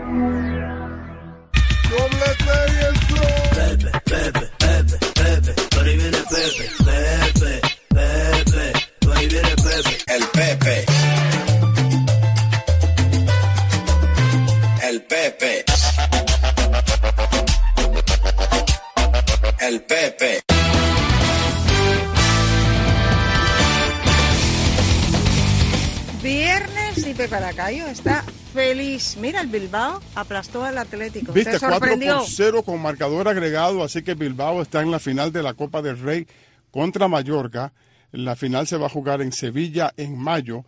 El 6.38 7.37
Lacayo 27.58 27.88
está 27.88 28.24
feliz. 28.54 29.18
Mira, 29.20 29.42
el 29.42 29.48
Bilbao 29.48 30.00
aplastó 30.14 30.64
al 30.64 30.78
Atlético. 30.78 31.34
Viste, 31.34 31.58
4 31.60 31.80
por 31.80 32.28
0 32.28 32.62
con 32.62 32.80
marcador 32.80 33.28
agregado, 33.28 33.84
así 33.84 34.04
que 34.04 34.14
Bilbao 34.14 34.62
está 34.62 34.84
en 34.84 34.92
la 34.92 35.00
final 35.00 35.32
de 35.32 35.42
la 35.42 35.56
Copa 35.56 35.82
del 35.82 35.98
Rey 35.98 36.28
contra 36.70 37.08
Mallorca. 37.08 37.74
La 38.12 38.36
final 38.36 38.68
se 38.68 38.78
va 38.78 38.86
a 38.86 38.90
jugar 38.90 39.24
en 39.24 39.32
Sevilla 39.32 39.92
en 39.98 40.20
mayo, 40.20 40.66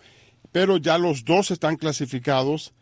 pero 0.51 0.77
ya 0.77 0.97
los 0.97 1.25
dos 1.25 1.51
están 1.51 1.75
clasificados 1.75 2.73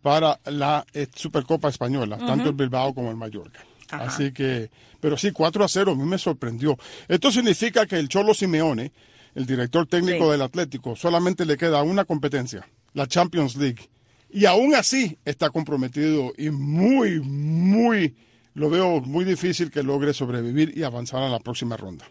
para 0.00 0.38
la 0.44 0.86
eh, 0.92 1.08
Supercopa 1.12 1.68
Española, 1.68 2.18
tanto 2.18 2.50
el 2.50 2.54
Bilbao 2.54 2.94
como 2.94 3.10
el 3.10 3.16
Mallorca. 3.16 3.58
Así 3.90 4.30
que, 4.30 4.70
pero 5.00 5.16
sí, 5.16 5.32
4 5.32 5.64
a 5.64 5.68
0, 5.68 5.90
a 5.90 5.96
mí 5.96 6.04
me 6.04 6.18
sorprendió. 6.18 6.78
Esto 7.08 7.32
significa 7.32 7.84
que 7.84 7.98
el 7.98 8.08
Cholo 8.08 8.32
Simeone, 8.32 8.92
el 9.34 9.44
director 9.44 9.88
técnico 9.88 10.30
del 10.30 10.42
Atlético, 10.42 10.94
solamente 10.94 11.44
le 11.44 11.56
queda 11.56 11.82
una 11.82 12.04
competencia, 12.04 12.64
la 12.96 13.06
Champions 13.06 13.56
League. 13.56 13.90
Y 14.30 14.46
aún 14.46 14.74
así 14.74 15.18
está 15.24 15.50
comprometido 15.50 16.32
y 16.36 16.48
muy, 16.50 17.20
muy, 17.20 18.16
lo 18.54 18.70
veo 18.70 19.00
muy 19.02 19.24
difícil 19.24 19.70
que 19.70 19.82
logre 19.82 20.14
sobrevivir 20.14 20.76
y 20.76 20.82
avanzar 20.82 21.22
a 21.22 21.28
la 21.28 21.38
próxima 21.38 21.76
ronda. 21.76 22.08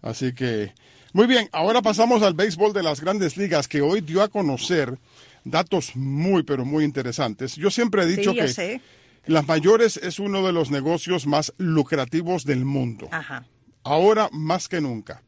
Así 0.00 0.32
que, 0.32 0.72
muy 1.12 1.26
bien, 1.26 1.48
ahora 1.52 1.82
pasamos 1.82 2.22
al 2.22 2.32
béisbol 2.32 2.72
de 2.72 2.82
las 2.82 3.00
grandes 3.00 3.36
ligas 3.36 3.68
que 3.68 3.82
hoy 3.82 4.00
dio 4.00 4.22
a 4.22 4.28
conocer 4.28 4.98
datos 5.44 5.94
muy, 5.94 6.44
pero 6.44 6.64
muy 6.64 6.82
interesantes. 6.82 7.54
Yo 7.54 7.70
siempre 7.70 8.02
he 8.02 8.06
dicho 8.06 8.32
que... 8.32 8.80
Las 9.26 9.46
mayores 9.48 9.96
es 9.96 10.20
uno 10.20 10.46
de 10.46 10.52
los 10.52 10.70
negocios 10.70 11.26
más 11.26 11.52
lucrativos 11.58 12.44
del 12.44 12.64
mundo. 12.64 13.08
Ahora 13.82 14.28
más 14.32 14.68
que 14.68 14.80
nunca. 14.80 15.24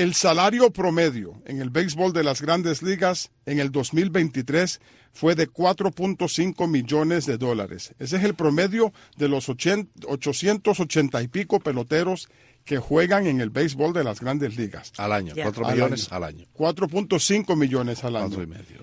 El 0.00 0.14
salario 0.14 0.70
promedio 0.70 1.42
en 1.44 1.60
el 1.60 1.68
béisbol 1.68 2.14
de 2.14 2.24
las 2.24 2.40
grandes 2.40 2.82
ligas 2.82 3.32
en 3.44 3.60
el 3.60 3.70
2023 3.70 4.80
fue 5.12 5.34
de 5.34 5.46
4.5 5.46 6.66
millones 6.66 7.26
de 7.26 7.36
dólares. 7.36 7.94
Ese 7.98 8.16
es 8.16 8.24
el 8.24 8.32
promedio 8.34 8.94
de 9.18 9.28
los 9.28 9.50
880 9.50 11.22
y 11.22 11.28
pico 11.28 11.60
peloteros 11.60 12.30
que 12.64 12.78
juegan 12.78 13.26
en 13.26 13.42
el 13.42 13.50
béisbol 13.50 13.92
de 13.92 14.02
las 14.02 14.20
grandes 14.22 14.56
ligas. 14.56 14.94
Al 14.96 15.12
año, 15.12 15.34
4 15.36 15.68
millones 15.68 16.10
al 16.10 16.24
año. 16.24 16.46
4.5 16.56 17.54
millones 17.54 18.02
al 18.02 18.16
año. 18.16 18.38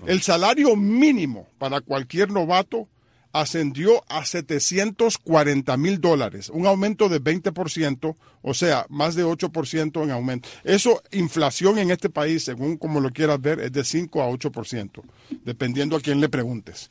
El 0.06 0.22
salario 0.22 0.76
mínimo 0.76 1.48
para 1.58 1.80
cualquier 1.80 2.30
novato 2.30 2.86
ascendió 3.32 4.02
a 4.08 4.24
740 4.24 5.76
mil 5.76 6.00
dólares, 6.00 6.48
un 6.48 6.66
aumento 6.66 7.08
de 7.08 7.22
20%, 7.22 8.16
o 8.42 8.54
sea, 8.54 8.86
más 8.88 9.14
de 9.14 9.24
8% 9.24 10.02
en 10.02 10.10
aumento. 10.10 10.48
Eso, 10.64 11.02
inflación 11.12 11.78
en 11.78 11.90
este 11.90 12.08
país, 12.08 12.44
según 12.44 12.76
como 12.76 13.00
lo 13.00 13.10
quieras 13.10 13.40
ver, 13.40 13.60
es 13.60 13.72
de 13.72 13.84
5 13.84 14.22
a 14.22 14.30
8%, 14.30 15.02
dependiendo 15.44 15.96
a 15.96 16.00
quién 16.00 16.20
le 16.20 16.28
preguntes. 16.28 16.88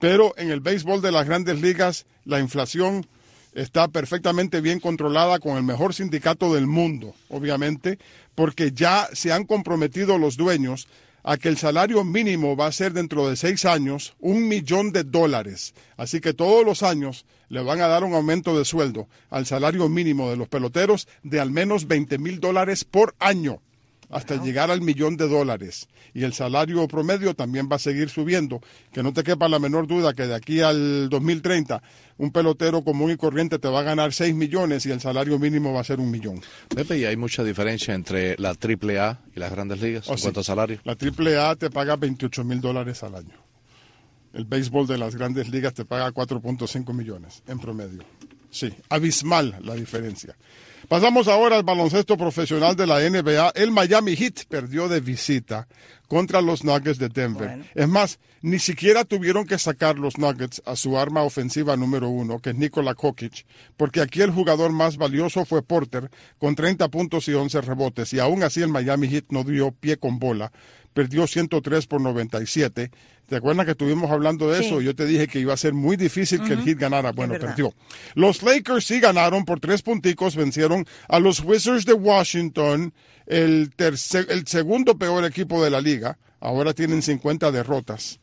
Pero 0.00 0.34
en 0.36 0.50
el 0.50 0.60
béisbol 0.60 1.02
de 1.02 1.12
las 1.12 1.26
grandes 1.26 1.60
ligas, 1.60 2.06
la 2.24 2.40
inflación 2.40 3.06
está 3.54 3.88
perfectamente 3.88 4.60
bien 4.60 4.80
controlada 4.80 5.38
con 5.38 5.56
el 5.56 5.62
mejor 5.62 5.94
sindicato 5.94 6.54
del 6.54 6.66
mundo, 6.66 7.14
obviamente, 7.28 7.98
porque 8.34 8.72
ya 8.72 9.08
se 9.12 9.32
han 9.32 9.44
comprometido 9.44 10.18
los 10.18 10.36
dueños 10.36 10.88
a 11.24 11.38
que 11.38 11.48
el 11.48 11.56
salario 11.56 12.04
mínimo 12.04 12.54
va 12.54 12.66
a 12.66 12.72
ser 12.72 12.92
dentro 12.92 13.28
de 13.28 13.36
seis 13.36 13.64
años 13.64 14.14
un 14.20 14.46
millón 14.46 14.92
de 14.92 15.02
dólares. 15.02 15.74
Así 15.96 16.20
que 16.20 16.34
todos 16.34 16.64
los 16.64 16.82
años 16.82 17.26
le 17.48 17.62
van 17.62 17.80
a 17.80 17.88
dar 17.88 18.04
un 18.04 18.14
aumento 18.14 18.56
de 18.56 18.64
sueldo 18.64 19.08
al 19.30 19.46
salario 19.46 19.88
mínimo 19.88 20.30
de 20.30 20.36
los 20.36 20.48
peloteros 20.48 21.08
de 21.22 21.40
al 21.40 21.50
menos 21.50 21.88
20 21.88 22.18
mil 22.18 22.40
dólares 22.40 22.84
por 22.84 23.14
año 23.18 23.60
hasta 24.10 24.42
llegar 24.42 24.70
al 24.70 24.80
millón 24.80 25.16
de 25.16 25.28
dólares. 25.28 25.88
Y 26.12 26.24
el 26.24 26.32
salario 26.32 26.86
promedio 26.88 27.34
también 27.34 27.68
va 27.70 27.76
a 27.76 27.78
seguir 27.78 28.08
subiendo. 28.10 28.60
Que 28.92 29.02
no 29.02 29.12
te 29.12 29.22
quepa 29.22 29.48
la 29.48 29.58
menor 29.58 29.86
duda 29.86 30.14
que 30.14 30.26
de 30.26 30.34
aquí 30.34 30.60
al 30.60 31.08
2030 31.08 31.82
un 32.16 32.30
pelotero 32.30 32.82
común 32.82 33.10
y 33.10 33.16
corriente 33.16 33.58
te 33.58 33.68
va 33.68 33.80
a 33.80 33.82
ganar 33.82 34.12
6 34.12 34.34
millones 34.34 34.86
y 34.86 34.90
el 34.90 35.00
salario 35.00 35.38
mínimo 35.38 35.72
va 35.72 35.80
a 35.80 35.84
ser 35.84 36.00
un 36.00 36.10
millón. 36.10 36.40
Pepe, 36.74 36.98
¿y 36.98 37.04
hay 37.04 37.16
mucha 37.16 37.42
diferencia 37.42 37.94
entre 37.94 38.36
la 38.38 38.50
AAA 38.50 39.20
y 39.34 39.40
las 39.40 39.50
grandes 39.50 39.80
ligas 39.80 40.08
en 40.08 40.14
oh, 40.14 40.16
cuanto 40.20 40.40
a 40.40 40.44
salario? 40.44 40.78
La 40.84 40.92
AAA 40.92 41.56
te 41.56 41.70
paga 41.70 41.96
28 41.96 42.44
mil 42.44 42.60
dólares 42.60 43.02
al 43.02 43.16
año. 43.16 43.44
El 44.32 44.44
béisbol 44.44 44.86
de 44.86 44.98
las 44.98 45.14
grandes 45.14 45.48
ligas 45.48 45.74
te 45.74 45.84
paga 45.84 46.10
4.5 46.12 46.92
millones 46.92 47.42
en 47.46 47.58
promedio. 47.58 48.02
Sí, 48.54 48.72
abismal 48.88 49.58
la 49.62 49.74
diferencia. 49.74 50.36
Pasamos 50.88 51.26
ahora 51.26 51.56
al 51.56 51.64
baloncesto 51.64 52.16
profesional 52.16 52.76
de 52.76 52.86
la 52.86 53.00
NBA. 53.00 53.50
El 53.56 53.72
Miami 53.72 54.14
Heat 54.14 54.44
perdió 54.48 54.86
de 54.86 55.00
visita 55.00 55.66
contra 56.06 56.40
los 56.40 56.62
Nuggets 56.62 56.98
de 56.98 57.08
Denver. 57.08 57.64
Es 57.74 57.88
más, 57.88 58.20
ni 58.42 58.60
siquiera 58.60 59.04
tuvieron 59.04 59.44
que 59.44 59.58
sacar 59.58 59.98
los 59.98 60.18
Nuggets 60.18 60.62
a 60.66 60.76
su 60.76 60.96
arma 60.96 61.22
ofensiva 61.22 61.76
número 61.76 62.10
uno, 62.10 62.38
que 62.38 62.50
es 62.50 62.56
Nikola 62.56 62.94
Kokic, 62.94 63.44
porque 63.76 64.00
aquí 64.00 64.22
el 64.22 64.30
jugador 64.30 64.70
más 64.70 64.98
valioso 64.98 65.44
fue 65.44 65.62
Porter, 65.62 66.08
con 66.38 66.54
30 66.54 66.86
puntos 66.88 67.26
y 67.26 67.34
11 67.34 67.60
rebotes, 67.62 68.12
y 68.12 68.20
aún 68.20 68.44
así 68.44 68.62
el 68.62 68.68
Miami 68.68 69.08
Heat 69.08 69.24
no 69.30 69.42
dio 69.42 69.72
pie 69.72 69.96
con 69.96 70.20
bola 70.20 70.52
perdió 70.94 71.26
103 71.26 71.86
por 71.86 72.00
97. 72.00 72.90
¿Te 73.26 73.36
acuerdas 73.36 73.64
que 73.64 73.72
estuvimos 73.72 74.10
hablando 74.10 74.50
de 74.50 74.60
eso? 74.60 74.80
Yo 74.80 74.94
te 74.94 75.06
dije 75.06 75.26
que 75.26 75.40
iba 75.40 75.52
a 75.52 75.56
ser 75.56 75.74
muy 75.74 75.96
difícil 75.96 76.42
que 76.42 76.52
el 76.52 76.62
Heat 76.62 76.78
ganara. 76.78 77.12
Bueno, 77.12 77.34
perdió. 77.38 77.74
Los 78.14 78.42
Lakers 78.42 78.86
sí 78.86 79.00
ganaron 79.00 79.44
por 79.44 79.60
tres 79.60 79.82
punticos, 79.82 80.36
vencieron 80.36 80.86
a 81.08 81.18
los 81.18 81.40
Wizards 81.40 81.84
de 81.84 81.94
Washington, 81.94 82.92
el, 83.26 83.70
el 83.78 84.46
segundo 84.46 84.96
peor 84.96 85.24
equipo 85.24 85.62
de 85.62 85.70
la 85.70 85.80
liga. 85.80 86.16
Ahora 86.40 86.74
tienen 86.74 87.02
50 87.02 87.50
derrotas. 87.50 88.20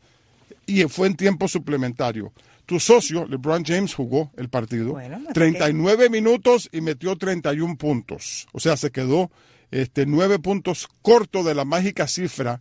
Y 0.66 0.82
fue 0.84 1.08
en 1.08 1.16
tiempo 1.16 1.48
suplementario. 1.48 2.32
Tu 2.64 2.78
socio, 2.78 3.26
LeBron 3.26 3.64
James, 3.64 3.92
jugó 3.92 4.30
el 4.36 4.48
partido. 4.48 4.96
39 5.34 6.08
minutos 6.08 6.70
y 6.72 6.80
metió 6.80 7.16
31 7.16 7.76
puntos. 7.76 8.46
O 8.52 8.60
sea, 8.60 8.76
se 8.76 8.90
quedó 8.92 9.30
este, 9.72 10.06
nueve 10.06 10.38
puntos 10.38 10.88
corto 11.02 11.42
de 11.42 11.56
la 11.56 11.64
mágica 11.64 12.06
cifra 12.06 12.60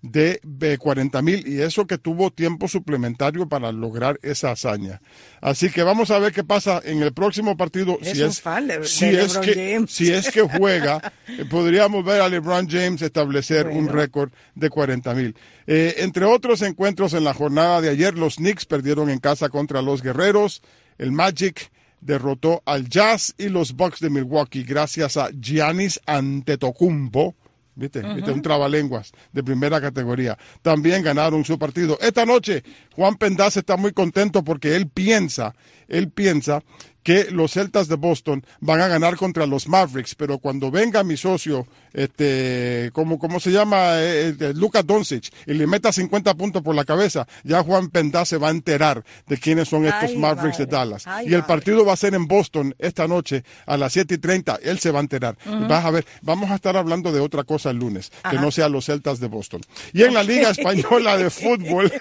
de 0.00 0.78
40 0.78 1.22
mil 1.22 1.46
y 1.48 1.60
eso 1.60 1.86
que 1.86 1.98
tuvo 1.98 2.30
tiempo 2.30 2.68
suplementario 2.68 3.48
para 3.48 3.72
lograr 3.72 4.18
esa 4.22 4.52
hazaña. 4.52 5.00
Así 5.40 5.70
que 5.70 5.82
vamos 5.82 6.10
a 6.10 6.20
ver 6.20 6.32
qué 6.32 6.44
pasa 6.44 6.80
en 6.84 7.02
el 7.02 7.12
próximo 7.12 7.56
partido. 7.56 7.98
si 8.02 8.22
es, 8.22 8.42
si, 8.84 9.06
es 9.06 9.38
que, 9.38 9.84
si 9.88 10.12
es 10.12 10.30
que 10.30 10.42
juega, 10.42 11.12
eh, 11.28 11.44
podríamos 11.50 12.04
ver 12.04 12.20
a 12.20 12.28
LeBron 12.28 12.68
James 12.68 13.02
establecer 13.02 13.66
un 13.66 13.88
récord 13.88 14.30
de 14.54 14.70
40 14.70 15.14
mil. 15.14 15.36
Eh, 15.66 15.96
entre 15.98 16.24
otros 16.26 16.62
encuentros 16.62 17.12
en 17.14 17.24
la 17.24 17.34
jornada 17.34 17.80
de 17.80 17.88
ayer, 17.88 18.16
los 18.16 18.36
Knicks 18.36 18.66
perdieron 18.66 19.10
en 19.10 19.18
casa 19.18 19.48
contra 19.48 19.82
los 19.82 20.02
Guerreros, 20.02 20.62
el 20.98 21.10
Magic 21.10 21.70
derrotó 22.00 22.62
al 22.64 22.88
Jazz 22.88 23.34
y 23.38 23.48
los 23.48 23.74
Bucks 23.74 24.00
de 24.00 24.10
Milwaukee 24.10 24.62
gracias 24.62 25.16
a 25.16 25.30
Giannis 25.30 26.00
Antetokounmpo. 26.06 27.34
¿Viste? 27.74 28.02
¿Viste? 28.02 28.32
Un 28.32 28.42
trabalenguas 28.42 29.12
de 29.32 29.44
primera 29.44 29.80
categoría. 29.80 30.36
También 30.62 31.00
ganaron 31.04 31.44
su 31.44 31.56
partido. 31.60 31.96
Esta 32.00 32.26
noche, 32.26 32.64
Juan 32.96 33.14
Pendaz 33.14 33.56
está 33.56 33.76
muy 33.76 33.92
contento 33.92 34.42
porque 34.42 34.74
él 34.74 34.88
piensa, 34.88 35.54
él 35.86 36.10
piensa 36.10 36.64
que 37.04 37.30
los 37.30 37.52
Celtas 37.52 37.86
de 37.86 37.94
Boston 37.94 38.44
van 38.60 38.80
a 38.80 38.88
ganar 38.88 39.16
contra 39.16 39.46
los 39.46 39.68
Mavericks, 39.68 40.16
pero 40.16 40.38
cuando 40.38 40.72
venga 40.72 41.04
mi 41.04 41.16
socio, 41.16 41.68
este, 41.92 42.90
como, 42.92 43.18
¿cómo 43.18 43.40
se 43.40 43.50
llama? 43.50 44.00
Eh, 44.00 44.34
eh 44.38 44.52
Lucas 44.54 44.86
Doncic, 44.86 45.30
y 45.46 45.54
le 45.54 45.66
meta 45.66 45.92
50 45.92 46.34
puntos 46.34 46.62
por 46.62 46.74
la 46.74 46.84
cabeza, 46.84 47.26
ya 47.44 47.62
Juan 47.62 47.88
Pendá 47.88 48.24
se 48.24 48.36
va 48.38 48.48
a 48.48 48.50
enterar 48.50 49.04
de 49.26 49.38
quiénes 49.38 49.68
son 49.68 49.86
estos 49.86 50.14
Mavericks 50.16 50.58
de 50.58 50.66
Dallas. 50.66 51.04
y 51.24 51.34
el 51.34 51.44
partido 51.44 51.84
va 51.84 51.92
a 51.92 51.96
ser 51.96 52.14
en 52.14 52.26
Boston 52.26 52.74
esta 52.78 53.06
noche 53.06 53.44
a 53.66 53.76
las 53.76 53.92
7 53.92 54.14
y 54.14 54.18
30, 54.18 54.60
él 54.62 54.78
se 54.78 54.90
va 54.90 54.98
a 54.98 55.02
enterar. 55.02 55.36
Vas 55.68 55.84
a 55.84 55.90
ver, 55.90 56.06
vamos 56.22 56.50
a 56.50 56.54
estar 56.54 56.76
hablando 56.76 57.12
de 57.12 57.20
otra 57.20 57.44
cosa 57.44 57.70
el 57.70 57.78
lunes, 57.78 58.10
que 58.30 58.36
no 58.36 58.50
sea 58.50 58.68
los 58.68 58.86
Celtas 58.86 59.20
de 59.20 59.28
Boston. 59.28 59.60
Y 59.92 60.02
en 60.02 60.14
la 60.14 60.22
Liga 60.22 60.50
Española 60.50 61.16
de 61.16 61.30
Fútbol, 61.30 61.92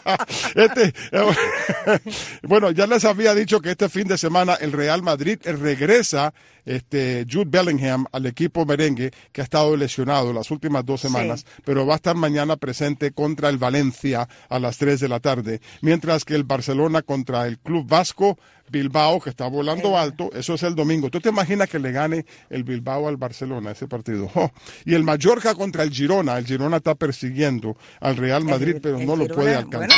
este, 0.54 0.94
bueno, 2.42 2.70
ya 2.70 2.86
les 2.86 3.04
había 3.04 3.34
dicho 3.34 3.60
que 3.60 3.70
este 3.70 3.88
fin 3.88 4.08
de 4.08 4.18
semana 4.18 4.54
el 4.54 4.72
Real 4.72 5.02
Madrid 5.02 5.38
regresa 5.44 6.32
este, 6.64 7.26
Jude 7.30 7.48
Bellingham 7.48 8.06
al 8.12 8.26
equipo 8.26 8.64
merengue 8.64 9.10
que 9.32 9.40
ha 9.40 9.44
estado 9.44 9.76
lesionado 9.76 10.32
las 10.32 10.50
últimas 10.50 10.84
dos 10.84 11.00
semanas, 11.00 11.44
pero 11.64 11.86
va 11.86 11.94
a 11.94 11.96
estar 11.96 12.16
mañana 12.16 12.56
presente 12.56 13.12
contra 13.12 13.48
el 13.48 13.58
Valencia 13.58 14.28
a 14.48 14.58
las 14.58 14.78
3 14.78 15.00
de 15.00 15.08
la 15.08 15.20
tarde, 15.20 15.60
mientras 15.80 16.24
que 16.24 16.34
el 16.34 16.44
Barcelona 16.44 17.02
contra 17.02 17.46
el 17.46 17.58
Club 17.58 17.86
Vasco 17.88 18.38
Bilbao, 18.70 19.20
que 19.20 19.30
está 19.30 19.46
volando 19.46 19.98
alto, 19.98 20.30
eso 20.34 20.54
es 20.54 20.62
el 20.62 20.74
domingo. 20.74 21.10
¿Tú 21.10 21.20
te 21.20 21.28
imaginas 21.28 21.68
que 21.68 21.78
le 21.78 21.92
gane 21.92 22.24
el 22.50 22.64
Bilbao 22.64 23.08
al 23.08 23.16
Barcelona 23.16 23.72
ese 23.72 23.86
partido? 23.86 24.30
Oh, 24.42 24.50
y 24.86 24.94
el 24.94 25.04
Mallorca 25.04 25.54
contra 25.54 25.82
el 25.82 25.90
Girona, 25.90 26.38
el 26.38 26.46
Girona 26.46 26.78
está 26.78 26.94
persiguiendo 26.94 27.76
al 28.00 28.16
Real 28.16 28.44
Madrid, 28.44 28.76
pero 28.82 28.98
no 28.98 29.14
lo 29.14 29.28
puede 29.28 29.54
alcanzar. 29.54 29.90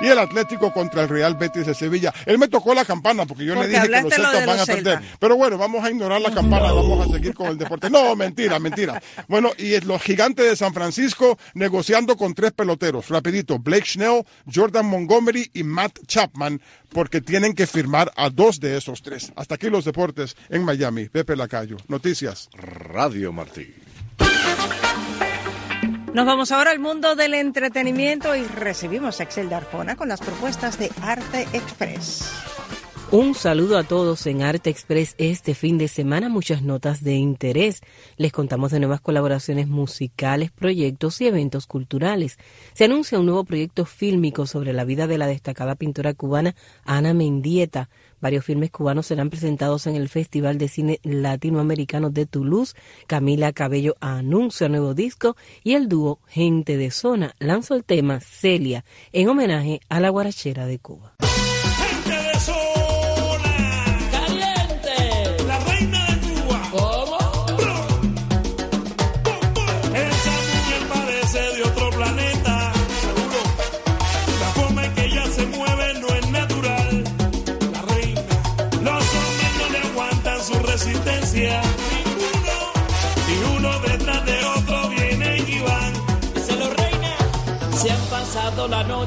Y 0.00 0.06
el 0.06 0.18
Atlético 0.18 0.72
contra 0.72 1.02
el 1.02 1.08
Real 1.08 1.34
Betis 1.34 1.66
de 1.66 1.74
Sevilla. 1.74 2.12
Él 2.26 2.38
me 2.38 2.48
tocó 2.48 2.74
la 2.74 2.84
campana 2.84 3.26
porque 3.26 3.44
yo 3.44 3.54
le 3.54 3.68
dije 3.68 3.82
que 3.82 4.00
los 4.02 4.12
Celtas 4.12 4.46
van 4.46 4.60
a 4.60 4.66
perder. 4.66 5.00
Pero 5.18 5.36
bueno, 5.36 5.58
vamos 5.58 5.84
a 5.84 5.90
ignorar 5.90 6.20
la 6.20 6.32
campana, 6.32 6.72
vamos 6.72 7.06
a 7.06 7.12
seguir 7.12 7.34
con 7.34 7.48
el 7.48 7.58
deporte. 7.58 7.90
No, 7.90 8.16
mentira, 8.16 8.58
mentira. 8.58 9.00
Bueno, 9.28 9.50
y 9.58 9.78
los 9.80 10.02
gigantes 10.02 10.46
de 10.46 10.56
San 10.56 10.72
Francisco 10.72 11.38
negociando 11.54 12.16
con 12.16 12.34
tres 12.34 12.52
peloteros. 12.52 13.08
Rapidito, 13.08 13.58
Blake 13.58 13.86
Schnell, 13.86 14.24
Jordan 14.52 14.86
Montgomery 14.86 15.50
y 15.52 15.62
Matt 15.64 15.98
Chapman, 16.06 16.60
porque 16.90 17.19
tienen 17.20 17.54
que 17.54 17.66
firmar 17.66 18.12
a 18.16 18.30
dos 18.30 18.60
de 18.60 18.76
esos 18.76 19.02
tres. 19.02 19.32
Hasta 19.36 19.56
aquí 19.56 19.70
los 19.70 19.84
deportes 19.84 20.36
en 20.48 20.64
Miami. 20.64 21.08
Pepe 21.08 21.36
Lacayo. 21.36 21.76
Noticias. 21.88 22.48
Radio 22.54 23.32
Martí. 23.32 23.74
Nos 26.12 26.26
vamos 26.26 26.50
ahora 26.50 26.72
al 26.72 26.80
mundo 26.80 27.14
del 27.14 27.34
entretenimiento 27.34 28.34
y 28.34 28.44
recibimos 28.44 29.20
a 29.20 29.22
Excel 29.22 29.48
Darfona 29.48 29.94
con 29.94 30.08
las 30.08 30.20
propuestas 30.20 30.76
de 30.76 30.90
Arte 31.02 31.46
Express. 31.52 32.32
Un 33.12 33.34
saludo 33.34 33.76
a 33.76 33.82
todos 33.82 34.24
en 34.28 34.42
Arte 34.42 34.70
Express 34.70 35.16
este 35.18 35.56
fin 35.56 35.78
de 35.78 35.88
semana, 35.88 36.28
muchas 36.28 36.62
notas 36.62 37.02
de 37.02 37.16
interés. 37.16 37.80
Les 38.16 38.30
contamos 38.30 38.70
de 38.70 38.78
nuevas 38.78 39.00
colaboraciones 39.00 39.66
musicales, 39.66 40.52
proyectos 40.52 41.20
y 41.20 41.26
eventos 41.26 41.66
culturales. 41.66 42.38
Se 42.72 42.84
anuncia 42.84 43.18
un 43.18 43.26
nuevo 43.26 43.42
proyecto 43.42 43.84
fílmico 43.84 44.46
sobre 44.46 44.72
la 44.72 44.84
vida 44.84 45.08
de 45.08 45.18
la 45.18 45.26
destacada 45.26 45.74
pintora 45.74 46.14
cubana 46.14 46.54
Ana 46.84 47.12
Mendieta. 47.12 47.90
Varios 48.20 48.44
filmes 48.44 48.70
cubanos 48.70 49.06
serán 49.06 49.28
presentados 49.28 49.88
en 49.88 49.96
el 49.96 50.08
Festival 50.08 50.56
de 50.56 50.68
Cine 50.68 51.00
Latinoamericano 51.02 52.10
de 52.10 52.26
Toulouse. 52.26 52.76
Camila 53.08 53.52
Cabello 53.52 53.96
anuncia 53.98 54.68
nuevo 54.68 54.94
disco 54.94 55.36
y 55.64 55.72
el 55.74 55.88
dúo 55.88 56.20
Gente 56.28 56.76
de 56.76 56.92
Zona 56.92 57.34
lanzó 57.40 57.74
el 57.74 57.82
tema 57.82 58.20
Celia 58.20 58.84
en 59.12 59.28
homenaje 59.28 59.80
a 59.88 59.98
la 59.98 60.10
guarachera 60.10 60.66
de 60.66 60.78
Cuba. 60.78 61.16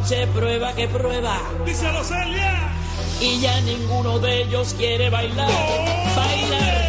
Noche 0.03 0.27
prueba 0.27 0.73
que 0.73 0.87
prueba. 0.87 1.39
Díselo, 1.65 2.03
Celia. 2.03 2.73
Y 3.21 3.39
ya 3.39 3.61
ninguno 3.61 4.19
de 4.19 4.41
ellos 4.41 4.73
quiere 4.77 5.09
bailar. 5.09 5.49
Bailar. 6.15 6.82